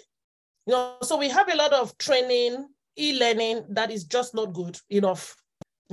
You 0.67 0.75
know, 0.75 0.97
so 1.03 1.17
we 1.17 1.29
have 1.29 1.49
a 1.53 1.57
lot 1.57 1.73
of 1.73 1.97
training, 1.99 2.69
e-learning 2.97 3.65
that 3.71 3.91
is 3.91 4.05
just 4.05 4.35
not 4.35 4.53
good 4.53 4.79
enough 4.91 5.37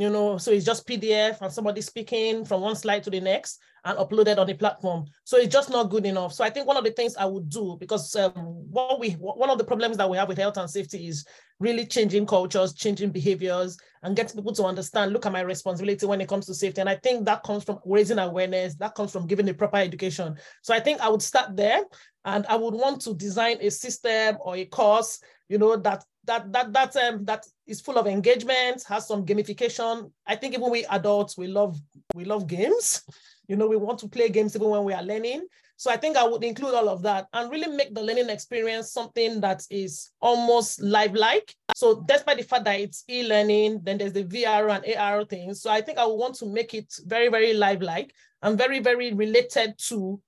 you 0.01 0.09
know, 0.09 0.37
so 0.37 0.51
it's 0.51 0.65
just 0.65 0.87
PDF 0.87 1.41
and 1.41 1.51
somebody 1.51 1.81
speaking 1.81 2.45
from 2.45 2.61
one 2.61 2.75
slide 2.75 3.03
to 3.03 3.09
the 3.09 3.19
next 3.19 3.59
and 3.85 3.97
uploaded 3.97 4.37
on 4.37 4.47
the 4.47 4.53
platform. 4.53 5.05
So 5.23 5.37
it's 5.37 5.53
just 5.53 5.69
not 5.69 5.89
good 5.89 6.05
enough. 6.05 6.33
So 6.33 6.43
I 6.43 6.49
think 6.49 6.67
one 6.67 6.77
of 6.77 6.83
the 6.83 6.91
things 6.91 7.15
I 7.15 7.25
would 7.25 7.49
do, 7.49 7.77
because 7.79 8.15
um, 8.15 8.31
what 8.33 8.99
we 8.99 9.11
one 9.11 9.49
of 9.49 9.57
the 9.57 9.63
problems 9.63 9.97
that 9.97 10.09
we 10.09 10.17
have 10.17 10.27
with 10.27 10.37
health 10.37 10.57
and 10.57 10.69
safety 10.69 11.07
is 11.07 11.25
really 11.59 11.85
changing 11.85 12.25
cultures, 12.25 12.73
changing 12.73 13.11
behaviors, 13.11 13.77
and 14.03 14.15
getting 14.15 14.35
people 14.35 14.53
to 14.53 14.63
understand, 14.63 15.13
look 15.13 15.25
at 15.25 15.31
my 15.31 15.41
responsibility 15.41 16.05
when 16.05 16.21
it 16.21 16.27
comes 16.27 16.45
to 16.45 16.53
safety. 16.53 16.81
And 16.81 16.89
I 16.89 16.95
think 16.95 17.25
that 17.25 17.43
comes 17.43 17.63
from 17.63 17.79
raising 17.85 18.19
awareness, 18.19 18.75
that 18.75 18.95
comes 18.95 19.11
from 19.11 19.27
giving 19.27 19.45
the 19.45 19.53
proper 19.53 19.77
education. 19.77 20.35
So 20.61 20.73
I 20.73 20.79
think 20.79 21.01
I 21.01 21.09
would 21.09 21.21
start 21.21 21.55
there 21.55 21.83
and 22.25 22.45
I 22.47 22.55
would 22.55 22.73
want 22.73 23.01
to 23.01 23.13
design 23.13 23.57
a 23.61 23.69
system 23.69 24.37
or 24.41 24.55
a 24.55 24.65
course, 24.65 25.21
you 25.49 25.57
know, 25.57 25.75
that 25.77 26.03
that 26.29 26.53
that 26.53 26.71
that 26.73 26.95
um 26.95 27.25
that 27.25 27.45
is 27.65 27.81
full 27.81 27.97
of 27.97 28.07
engagement, 28.07 28.83
has 28.87 29.07
some 29.07 29.25
gamification. 29.25 30.11
I 30.27 30.35
think 30.35 30.53
even 30.53 30.69
we 30.69 30.85
adults, 30.85 31.37
we 31.37 31.47
love 31.47 31.77
we 32.13 32.23
love 32.23 32.47
games. 32.47 33.01
You 33.47 33.55
know, 33.55 33.67
we 33.67 33.77
want 33.77 33.97
to 33.99 34.07
play 34.07 34.29
games 34.29 34.55
even 34.55 34.69
when 34.69 34.83
we 34.83 34.93
are 34.93 35.01
learning. 35.01 35.47
So 35.75 35.89
I 35.89 35.97
think 35.97 36.17
I 36.17 36.27
would 36.27 36.43
include 36.43 36.75
all 36.75 36.87
of 36.87 37.01
that 37.01 37.25
and 37.33 37.49
really 37.49 37.75
make 37.75 37.95
the 37.95 38.03
learning 38.03 38.29
experience 38.29 38.91
something 38.91 39.41
that 39.41 39.65
is 39.71 40.11
almost 40.21 40.79
live-like. 40.81 41.55
So 41.75 42.03
despite 42.07 42.37
the 42.37 42.43
fact 42.43 42.65
that 42.65 42.79
it's 42.79 43.03
e-learning, 43.09 43.79
then 43.81 43.97
there's 43.97 44.13
the 44.13 44.25
VR 44.25 44.69
and 44.69 44.95
AR 44.95 45.25
things. 45.25 45.63
So 45.63 45.71
I 45.71 45.81
think 45.81 45.97
I 45.97 46.05
would 46.05 46.17
want 46.17 46.35
to 46.35 46.45
make 46.45 46.75
it 46.75 46.93
very, 47.05 47.29
very 47.29 47.53
live-like 47.53 48.13
and 48.43 48.55
very, 48.55 48.79
very 48.79 49.13
related 49.13 49.79
to 49.87 50.21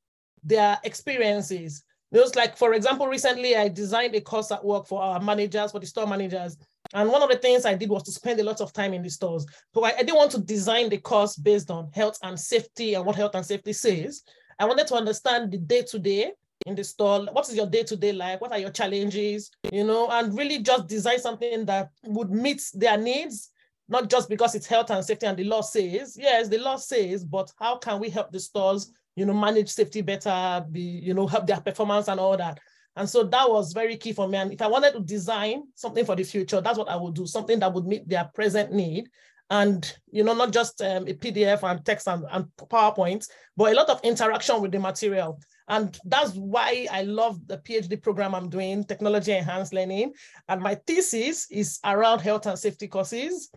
their 0.44 0.80
experiences. 0.84 1.84
Just 2.14 2.36
like, 2.36 2.58
for 2.58 2.74
example, 2.74 3.08
recently 3.08 3.56
I 3.56 3.70
designed 3.70 4.16
a 4.16 4.22
course 4.22 4.52
at 4.52 4.64
work 4.64 4.88
for 4.88 5.02
our 5.02 5.20
managers, 5.22 5.72
for 5.72 5.80
the 5.80 5.86
store 5.86 6.08
managers. 6.08 6.58
And 6.94 7.10
one 7.10 7.24
of 7.24 7.30
the 7.30 7.38
things 7.38 7.66
I 7.66 7.76
did 7.76 7.90
was 7.90 8.04
to 8.04 8.12
spend 8.12 8.40
a 8.40 8.44
lot 8.44 8.60
of 8.60 8.74
time 8.74 8.94
in 8.94 9.02
the 9.02 9.10
stores. 9.10 9.46
So 9.74 9.86
I, 9.86 9.94
I 9.94 10.00
didn't 10.00 10.16
want 10.16 10.32
to 10.32 10.42
design 10.42 10.90
the 10.90 10.98
course 10.98 11.38
based 11.38 11.72
on 11.72 11.90
health 11.94 12.18
and 12.22 12.38
safety 12.38 12.96
and 12.96 13.06
what 13.06 13.16
health 13.16 13.36
and 13.36 13.46
safety 13.46 13.72
says. 13.72 14.24
I 14.60 14.66
wanted 14.66 14.88
to 14.88 14.96
understand 14.96 15.52
the 15.52 15.58
day 15.58 15.84
to 15.84 16.00
day 16.00 16.34
in 16.66 16.76
the 16.76 16.84
store. 16.84 17.26
What 17.32 17.48
is 17.48 17.56
your 17.56 17.68
day 17.68 17.84
to 17.84 17.96
day 17.96 18.12
life? 18.12 18.42
What 18.42 18.52
are 18.52 18.60
your 18.60 18.72
challenges? 18.72 19.50
You 19.72 19.86
know, 19.86 20.10
and 20.10 20.38
really 20.38 20.60
just 20.60 20.88
design 20.88 21.20
something 21.20 21.66
that 21.66 21.90
would 22.04 22.30
meet 22.30 22.62
their 22.74 22.98
needs, 22.98 23.52
not 23.88 24.10
just 24.10 24.28
because 24.28 24.54
it's 24.54 24.68
health 24.68 24.92
and 24.92 25.04
safety 25.04 25.28
and 25.28 25.38
the 25.38 25.46
law 25.46 25.62
says. 25.62 26.18
Yes, 26.20 26.50
the 26.50 26.58
law 26.58 26.76
says, 26.76 27.24
but 27.24 27.52
how 27.58 27.78
can 27.78 28.00
we 28.00 28.10
help 28.10 28.32
the 28.32 28.40
stores 28.40 28.92
you 29.16 29.26
know, 29.26 29.34
manage 29.34 29.70
safety 29.70 30.02
better, 30.02 30.66
be, 30.72 30.82
you 30.82 31.14
know, 31.14 31.28
help 31.28 31.48
their 31.48 31.62
performance 31.62 32.08
and 32.08 32.20
all 32.20 32.38
that. 32.38 32.60
And 32.96 33.10
so 33.10 33.24
that 33.24 33.50
was 33.50 33.74
very 33.74 33.98
key 33.98 34.14
for 34.14 34.28
me. 34.28 34.38
And 34.38 34.52
if 34.52 34.62
I 34.62 34.68
wanted 34.68 34.94
to 34.94 35.00
design 35.02 35.64
something 35.76 36.06
for 36.06 36.16
the 36.16 36.24
future, 36.24 36.62
that's 36.62 36.78
what 36.78 36.90
I 36.90 36.96
would 36.96 37.14
do, 37.14 37.26
something 37.26 37.60
that 37.60 37.74
would 37.74 37.86
meet 37.86 38.08
their 38.08 38.30
present 38.34 38.74
need. 38.74 39.10
And, 39.50 39.94
you 40.12 40.24
know, 40.24 40.34
not 40.34 40.52
just 40.52 40.82
um, 40.82 41.08
a 41.08 41.14
PDF 41.14 41.64
and 41.70 41.86
text 41.86 42.08
and, 42.08 42.24
and 42.32 42.46
PowerPoint, 42.58 43.28
but 43.58 43.72
a 43.72 43.76
lot 43.76 43.90
of 43.90 44.02
interaction 44.04 44.62
with 44.62 44.72
the 44.72 44.80
material. 44.80 45.40
And 45.68 45.98
that's 46.06 46.34
why 46.36 46.88
I 46.92 47.04
love 47.04 47.48
the 47.48 47.58
PhD 47.58 48.02
program 48.02 48.34
I'm 48.34 48.50
doing, 48.50 48.84
Technology 48.84 49.34
Enhanced 49.34 49.74
Learning. 49.74 50.14
And 50.48 50.62
my 50.62 50.76
thesis 50.88 51.48
is 51.52 51.80
around 51.86 52.20
health 52.20 52.46
and 52.46 52.58
safety 52.58 52.88
courses 52.88 53.50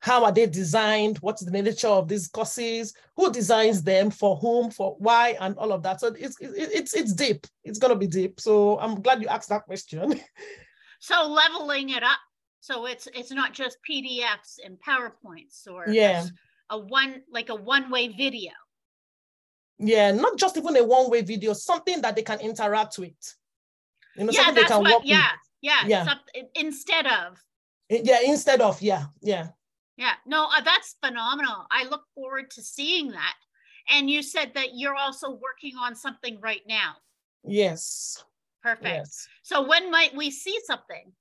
how 0.00 0.24
are 0.24 0.32
they 0.32 0.46
designed? 0.46 1.18
What's 1.18 1.44
the 1.44 1.50
nature 1.50 1.88
of 1.88 2.08
these 2.08 2.28
courses? 2.28 2.94
Who 3.16 3.30
designs 3.30 3.82
them? 3.82 4.10
For 4.10 4.36
whom? 4.36 4.70
For 4.70 4.96
why? 4.98 5.36
And 5.40 5.56
all 5.56 5.72
of 5.72 5.82
that. 5.82 6.00
So 6.00 6.14
it's 6.18 6.36
it's 6.40 6.94
it's 6.94 7.12
deep. 7.12 7.46
It's 7.64 7.78
gonna 7.78 7.96
be 7.96 8.06
deep. 8.06 8.40
So 8.40 8.78
I'm 8.78 9.00
glad 9.02 9.20
you 9.20 9.28
asked 9.28 9.50
that 9.50 9.64
question. 9.64 10.20
so 11.00 11.26
leveling 11.26 11.90
it 11.90 12.02
up. 12.02 12.18
So 12.60 12.86
it's 12.86 13.08
it's 13.14 13.30
not 13.30 13.52
just 13.52 13.78
PDFs 13.88 14.58
and 14.64 14.78
PowerPoints 14.80 15.66
or 15.70 15.88
yeah 15.88 16.26
a 16.70 16.78
one 16.78 17.22
like 17.30 17.50
a 17.50 17.54
one 17.54 17.90
way 17.90 18.08
video. 18.08 18.52
Yeah, 19.78 20.12
not 20.12 20.38
just 20.38 20.56
even 20.56 20.76
a 20.76 20.84
one 20.84 21.10
way 21.10 21.20
video. 21.22 21.52
Something 21.52 22.00
that 22.02 22.16
they 22.16 22.22
can 22.22 22.40
interact 22.40 22.98
with. 22.98 23.36
You 24.16 24.24
know, 24.24 24.32
yeah, 24.32 24.52
that's 24.52 24.70
what. 24.70 25.04
Yeah, 25.04 25.28
yeah, 25.60 25.86
yeah. 25.86 26.14
instead 26.54 27.06
of. 27.06 27.42
Yeah, 27.88 28.20
instead 28.24 28.60
of 28.60 28.80
yeah, 28.80 29.06
yeah. 29.20 29.48
Yeah, 30.00 30.14
no, 30.24 30.46
uh, 30.46 30.62
that's 30.62 30.96
phenomenal. 31.04 31.66
I 31.70 31.84
look 31.84 32.04
forward 32.14 32.50
to 32.52 32.62
seeing 32.62 33.10
that. 33.10 33.34
And 33.90 34.08
you 34.08 34.22
said 34.22 34.52
that 34.54 34.68
you're 34.72 34.94
also 34.94 35.28
working 35.28 35.76
on 35.78 35.94
something 35.94 36.40
right 36.40 36.62
now. 36.66 36.94
Yes. 37.44 38.24
Perfect. 38.62 38.86
Yes. 38.86 39.28
So 39.42 39.68
when 39.68 39.90
might 39.90 40.16
we 40.16 40.30
see 40.30 40.58
something? 40.64 41.12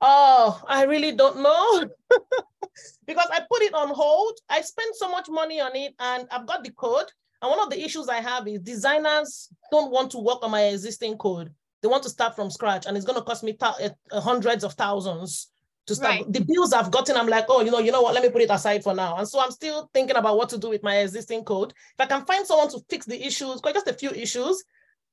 Oh, 0.00 0.62
I 0.68 0.84
really 0.84 1.10
don't 1.16 1.38
know. 1.38 1.90
because 3.08 3.28
I 3.32 3.40
put 3.50 3.62
it 3.62 3.74
on 3.74 3.88
hold. 3.88 4.38
I 4.48 4.60
spent 4.60 4.94
so 4.94 5.10
much 5.10 5.28
money 5.28 5.60
on 5.60 5.74
it 5.74 5.94
and 5.98 6.28
I've 6.30 6.46
got 6.46 6.62
the 6.62 6.70
code. 6.70 7.10
And 7.42 7.50
one 7.50 7.58
of 7.58 7.70
the 7.70 7.84
issues 7.84 8.08
I 8.08 8.20
have 8.20 8.46
is 8.46 8.60
designers 8.60 9.48
don't 9.72 9.90
want 9.90 10.12
to 10.12 10.18
work 10.18 10.44
on 10.44 10.52
my 10.52 10.62
existing 10.66 11.18
code. 11.18 11.52
They 11.82 11.88
want 11.88 12.04
to 12.04 12.08
start 12.08 12.36
from 12.36 12.50
scratch 12.50 12.86
and 12.86 12.96
it's 12.96 13.06
going 13.06 13.18
to 13.18 13.24
cost 13.24 13.42
me 13.42 13.54
th- 13.54 13.90
uh, 14.12 14.20
hundreds 14.20 14.62
of 14.62 14.74
thousands 14.74 15.48
to 15.90 15.96
start 15.96 16.14
right. 16.14 16.32
the 16.32 16.44
bills 16.44 16.72
I've 16.72 16.92
gotten. 16.92 17.16
I'm 17.16 17.26
like, 17.26 17.46
oh, 17.48 17.62
you 17.62 17.70
know, 17.72 17.80
you 17.80 17.90
know 17.90 18.00
what? 18.00 18.14
Let 18.14 18.22
me 18.22 18.30
put 18.30 18.42
it 18.42 18.50
aside 18.50 18.84
for 18.84 18.94
now. 18.94 19.16
And 19.16 19.26
so 19.26 19.40
I'm 19.40 19.50
still 19.50 19.90
thinking 19.92 20.16
about 20.16 20.36
what 20.36 20.48
to 20.50 20.58
do 20.58 20.68
with 20.68 20.84
my 20.84 20.98
existing 20.98 21.42
code. 21.42 21.72
If 21.72 22.00
I 22.00 22.06
can 22.06 22.24
find 22.24 22.46
someone 22.46 22.70
to 22.70 22.80
fix 22.88 23.06
the 23.06 23.20
issues, 23.20 23.60
quite 23.60 23.74
just 23.74 23.88
a 23.88 23.92
few 23.92 24.10
issues. 24.10 24.62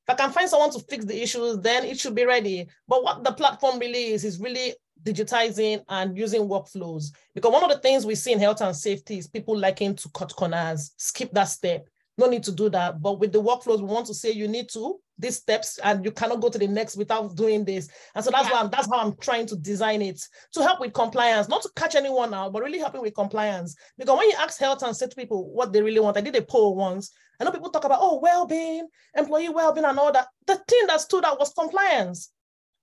If 0.08 0.14
I 0.14 0.16
can 0.16 0.32
find 0.32 0.48
someone 0.48 0.72
to 0.72 0.80
fix 0.88 1.04
the 1.04 1.20
issues, 1.20 1.58
then 1.60 1.84
it 1.84 2.00
should 2.00 2.14
be 2.14 2.26
ready. 2.26 2.68
But 2.88 3.04
what 3.04 3.24
the 3.24 3.34
platform 3.34 3.80
really 3.80 4.12
is 4.12 4.24
is 4.24 4.40
really 4.40 4.76
digitizing 5.02 5.84
and 5.90 6.16
using 6.16 6.44
workflows. 6.44 7.06
Because 7.34 7.52
one 7.52 7.64
of 7.64 7.72
the 7.72 7.80
things 7.80 8.06
we 8.06 8.14
see 8.14 8.34
in 8.34 8.40
health 8.40 8.62
and 8.62 8.76
safety 8.76 9.18
is 9.18 9.28
people 9.28 9.58
liking 9.58 9.96
to 9.96 10.10
cut 10.14 10.36
corners, 10.36 10.92
skip 10.98 11.32
that 11.32 11.46
step. 11.46 11.88
No 12.20 12.28
need 12.28 12.44
to 12.44 12.52
do 12.52 12.70
that. 12.70 13.02
But 13.02 13.20
with 13.20 13.32
the 13.32 13.42
workflows, 13.42 13.80
we 13.80 13.86
want 13.86 14.06
to 14.08 14.14
say 14.14 14.32
you 14.32 14.48
need 14.48 14.70
to 14.70 15.00
these 15.18 15.38
steps 15.38 15.80
and 15.84 16.06
you 16.06 16.12
cannot 16.12 16.42
go 16.42 16.50
to 16.50 16.58
the 16.58 16.68
next 16.68 16.96
without 16.96 17.36
doing 17.36 17.66
this. 17.66 17.90
And 18.16 18.24
so 18.24 18.32
that's 18.32 18.48
yeah. 18.48 18.54
why 18.54 18.60
I'm, 18.62 18.70
that's 18.70 18.88
how 18.88 19.00
I'm 19.00 19.16
trying 19.18 19.48
to 19.48 19.56
design 19.56 20.02
it 20.02 20.22
to 20.54 20.62
help 20.62 20.80
with 20.80 20.94
compliance, 20.94 21.48
not 21.48 21.64
to 21.64 21.70
catch 21.76 21.96
anyone 21.96 22.34
out, 22.34 22.54
but 22.54 22.64
really 22.64 22.80
helping 22.80 23.02
with 23.02 23.16
compliance. 23.16 23.76
Because 23.98 24.18
when 24.18 24.30
you 24.30 24.36
ask 24.40 24.60
health 24.60 24.84
and 24.84 24.96
safety 24.96 25.16
people 25.16 25.52
what 25.54 25.74
they 25.74 25.82
really 25.82 26.00
want, 26.00 26.18
I 26.18 26.22
did 26.22 26.36
a 26.36 26.42
poll 26.42 26.76
once. 26.76 27.12
I 27.40 27.44
know 27.44 27.52
people 27.52 27.70
talk 27.70 27.86
about, 27.86 28.00
oh, 28.02 28.20
well-being, 28.22 28.88
employee 29.16 29.50
well-being 29.50 29.86
and 29.86 30.00
all 30.00 30.12
that. 30.12 30.28
The 30.46 30.56
thing 30.68 30.88
that 30.88 31.02
stood 31.02 31.26
out 31.26 31.40
was 31.40 31.54
compliance. 31.54 32.32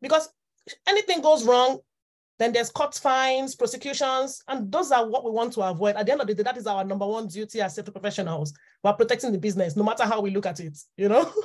Because 0.00 0.28
anything 0.86 1.20
goes 1.20 1.44
wrong, 1.44 1.80
then 2.38 2.52
there's 2.52 2.70
court 2.70 2.94
fines, 2.94 3.54
prosecutions, 3.54 4.42
and 4.48 4.70
those 4.70 4.90
are 4.90 5.08
what 5.08 5.24
we 5.24 5.30
want 5.30 5.52
to 5.52 5.62
avoid. 5.62 5.96
At 5.96 6.06
the 6.06 6.12
end 6.12 6.20
of 6.20 6.26
the 6.26 6.34
day, 6.34 6.42
that 6.42 6.56
is 6.56 6.66
our 6.66 6.84
number 6.84 7.06
one 7.06 7.28
duty 7.28 7.60
as 7.60 7.74
safety 7.74 7.92
professionals. 7.92 8.52
We're 8.82 8.92
protecting 8.92 9.32
the 9.32 9.38
business, 9.38 9.76
no 9.76 9.84
matter 9.84 10.04
how 10.04 10.20
we 10.20 10.30
look 10.30 10.46
at 10.46 10.60
it, 10.60 10.76
you 10.96 11.08
know? 11.08 11.32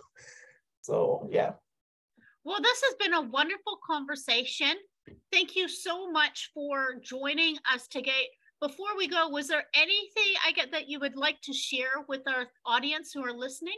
So, 0.89 1.29
yeah. 1.31 1.51
Well, 2.43 2.59
this 2.63 2.81
has 2.81 2.95
been 2.95 3.13
a 3.13 3.21
wonderful 3.21 3.77
conversation. 3.85 4.73
Thank 5.31 5.55
you 5.55 5.67
so 5.67 6.11
much 6.11 6.49
for 6.51 6.95
joining 7.03 7.57
us 7.71 7.87
today. 7.87 8.27
Before 8.59 8.97
we 8.97 9.07
go, 9.07 9.29
was 9.29 9.47
there 9.47 9.65
anything 9.75 10.33
I 10.45 10.51
get 10.51 10.71
that 10.71 10.89
you 10.89 10.99
would 10.99 11.15
like 11.15 11.39
to 11.43 11.53
share 11.53 12.03
with 12.07 12.21
our 12.27 12.47
audience 12.65 13.11
who 13.13 13.23
are 13.23 13.33
listening? 13.33 13.77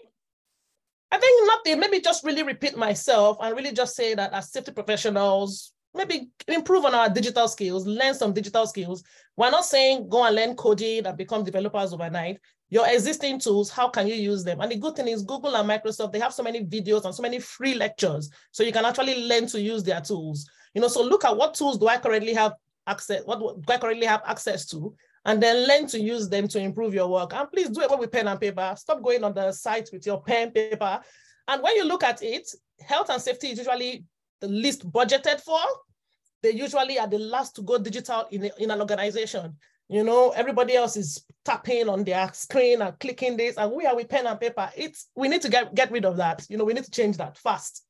I 1.11 1.17
think 1.17 1.47
nothing. 1.47 1.81
Maybe 1.81 1.99
just 1.99 2.23
really 2.23 2.43
repeat 2.43 2.77
myself 2.77 3.37
and 3.41 3.57
really 3.57 3.73
just 3.73 3.93
say 3.93 4.13
that 4.15 4.31
as 4.31 4.53
safety 4.53 4.71
professionals, 4.71 5.73
maybe 5.93 6.29
improve 6.47 6.85
on 6.85 6.95
our 6.95 7.09
digital 7.09 7.49
skills, 7.49 7.85
learn 7.85 8.13
some 8.13 8.31
digital 8.31 8.65
skills. 8.65 9.03
We're 9.35 9.51
not 9.51 9.65
saying 9.65 10.07
go 10.07 10.23
and 10.23 10.33
learn 10.33 10.55
coding 10.55 11.05
and 11.05 11.17
become 11.17 11.43
developers 11.43 11.91
overnight. 11.91 12.39
Your 12.71 12.87
existing 12.87 13.37
tools, 13.39 13.69
how 13.69 13.89
can 13.89 14.07
you 14.07 14.15
use 14.15 14.45
them? 14.45 14.61
And 14.61 14.71
the 14.71 14.77
good 14.77 14.95
thing 14.95 15.09
is 15.09 15.23
Google 15.23 15.57
and 15.57 15.69
Microsoft, 15.69 16.13
they 16.13 16.19
have 16.19 16.33
so 16.33 16.41
many 16.41 16.63
videos 16.63 17.03
and 17.03 17.13
so 17.13 17.21
many 17.21 17.37
free 17.37 17.73
lectures. 17.73 18.31
So 18.51 18.63
you 18.63 18.71
can 18.71 18.85
actually 18.85 19.27
learn 19.27 19.45
to 19.47 19.61
use 19.61 19.83
their 19.83 19.99
tools. 19.99 20.49
You 20.73 20.81
know, 20.81 20.87
so 20.87 21.03
look 21.03 21.25
at 21.25 21.35
what 21.35 21.53
tools 21.53 21.77
do 21.77 21.89
I 21.89 21.97
currently 21.97 22.33
have 22.33 22.53
access, 22.87 23.23
what 23.25 23.39
do 23.39 23.73
I 23.73 23.77
currently 23.77 24.05
have 24.05 24.21
access 24.25 24.65
to? 24.67 24.95
And 25.25 25.43
then 25.43 25.67
learn 25.67 25.85
to 25.87 25.99
use 25.99 26.29
them 26.29 26.47
to 26.47 26.59
improve 26.59 26.93
your 26.93 27.09
work. 27.09 27.33
And 27.33 27.51
please 27.51 27.69
do 27.69 27.81
it 27.81 27.99
with 27.99 28.11
pen 28.11 28.29
and 28.29 28.39
paper. 28.39 28.73
Stop 28.77 29.03
going 29.03 29.23
on 29.25 29.33
the 29.33 29.51
site 29.51 29.89
with 29.91 30.05
your 30.05 30.21
pen, 30.23 30.51
paper. 30.51 31.01
And 31.49 31.61
when 31.61 31.75
you 31.75 31.83
look 31.83 32.03
at 32.03 32.23
it, 32.23 32.49
health 32.79 33.09
and 33.09 33.21
safety 33.21 33.49
is 33.49 33.57
usually 33.57 34.05
the 34.39 34.47
least 34.47 34.89
budgeted 34.89 35.41
for. 35.41 35.59
They 36.41 36.53
usually 36.53 36.97
are 36.97 37.07
the 37.07 37.19
last 37.19 37.55
to 37.57 37.61
go 37.61 37.77
digital 37.77 38.27
in, 38.31 38.49
in 38.57 38.71
an 38.71 38.79
organization. 38.79 39.57
You 39.89 40.05
know, 40.05 40.29
everybody 40.31 40.75
else 40.75 40.95
is 40.95 41.23
tapping 41.43 41.89
on 41.89 42.03
their 42.03 42.29
screen 42.33 42.81
and 42.81 42.97
clicking 42.99 43.37
this, 43.37 43.57
and 43.57 43.71
we 43.71 43.85
are 43.85 43.95
with 43.95 44.09
pen 44.09 44.27
and 44.27 44.39
paper. 44.39 44.69
It's 44.75 45.07
we 45.15 45.27
need 45.27 45.41
to 45.41 45.49
get 45.49 45.73
get 45.73 45.91
rid 45.91 46.05
of 46.05 46.17
that. 46.17 46.45
You 46.49 46.57
know, 46.57 46.65
we 46.65 46.73
need 46.73 46.85
to 46.85 46.91
change 46.91 47.17
that 47.17 47.37
fast. 47.37 47.83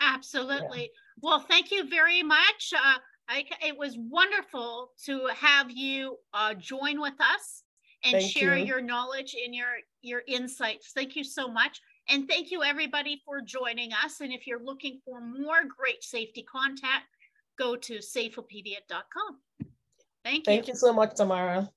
Absolutely. 0.00 0.80
Yeah. 0.80 0.86
Well, 1.22 1.40
thank 1.40 1.70
you 1.70 1.88
very 1.88 2.22
much. 2.22 2.72
Uh, 2.74 2.98
I, 3.28 3.44
it 3.62 3.78
was 3.78 3.96
wonderful 3.98 4.90
to 5.06 5.28
have 5.34 5.70
you 5.70 6.18
uh, 6.34 6.54
join 6.54 7.00
with 7.00 7.14
us 7.20 7.62
and 8.04 8.12
thank 8.12 8.30
share 8.30 8.56
you. 8.56 8.66
your 8.66 8.80
knowledge 8.80 9.34
and 9.42 9.54
your 9.54 9.76
your 10.02 10.22
insights. 10.26 10.92
Thank 10.94 11.16
you 11.16 11.24
so 11.24 11.48
much. 11.48 11.80
And 12.08 12.28
thank 12.28 12.50
you 12.50 12.62
everybody 12.62 13.22
for 13.24 13.40
joining 13.40 13.92
us. 13.92 14.20
And 14.20 14.32
if 14.32 14.46
you're 14.46 14.62
looking 14.62 15.00
for 15.04 15.20
more 15.22 15.62
great 15.64 16.04
safety 16.04 16.42
content, 16.42 17.02
go 17.58 17.76
to 17.76 17.94
safeopedia.com. 17.94 19.38
Thank 20.22 20.38
you. 20.38 20.44
Thank 20.44 20.68
you 20.68 20.74
so 20.74 20.92
much, 20.92 21.14
Tamara. 21.14 21.70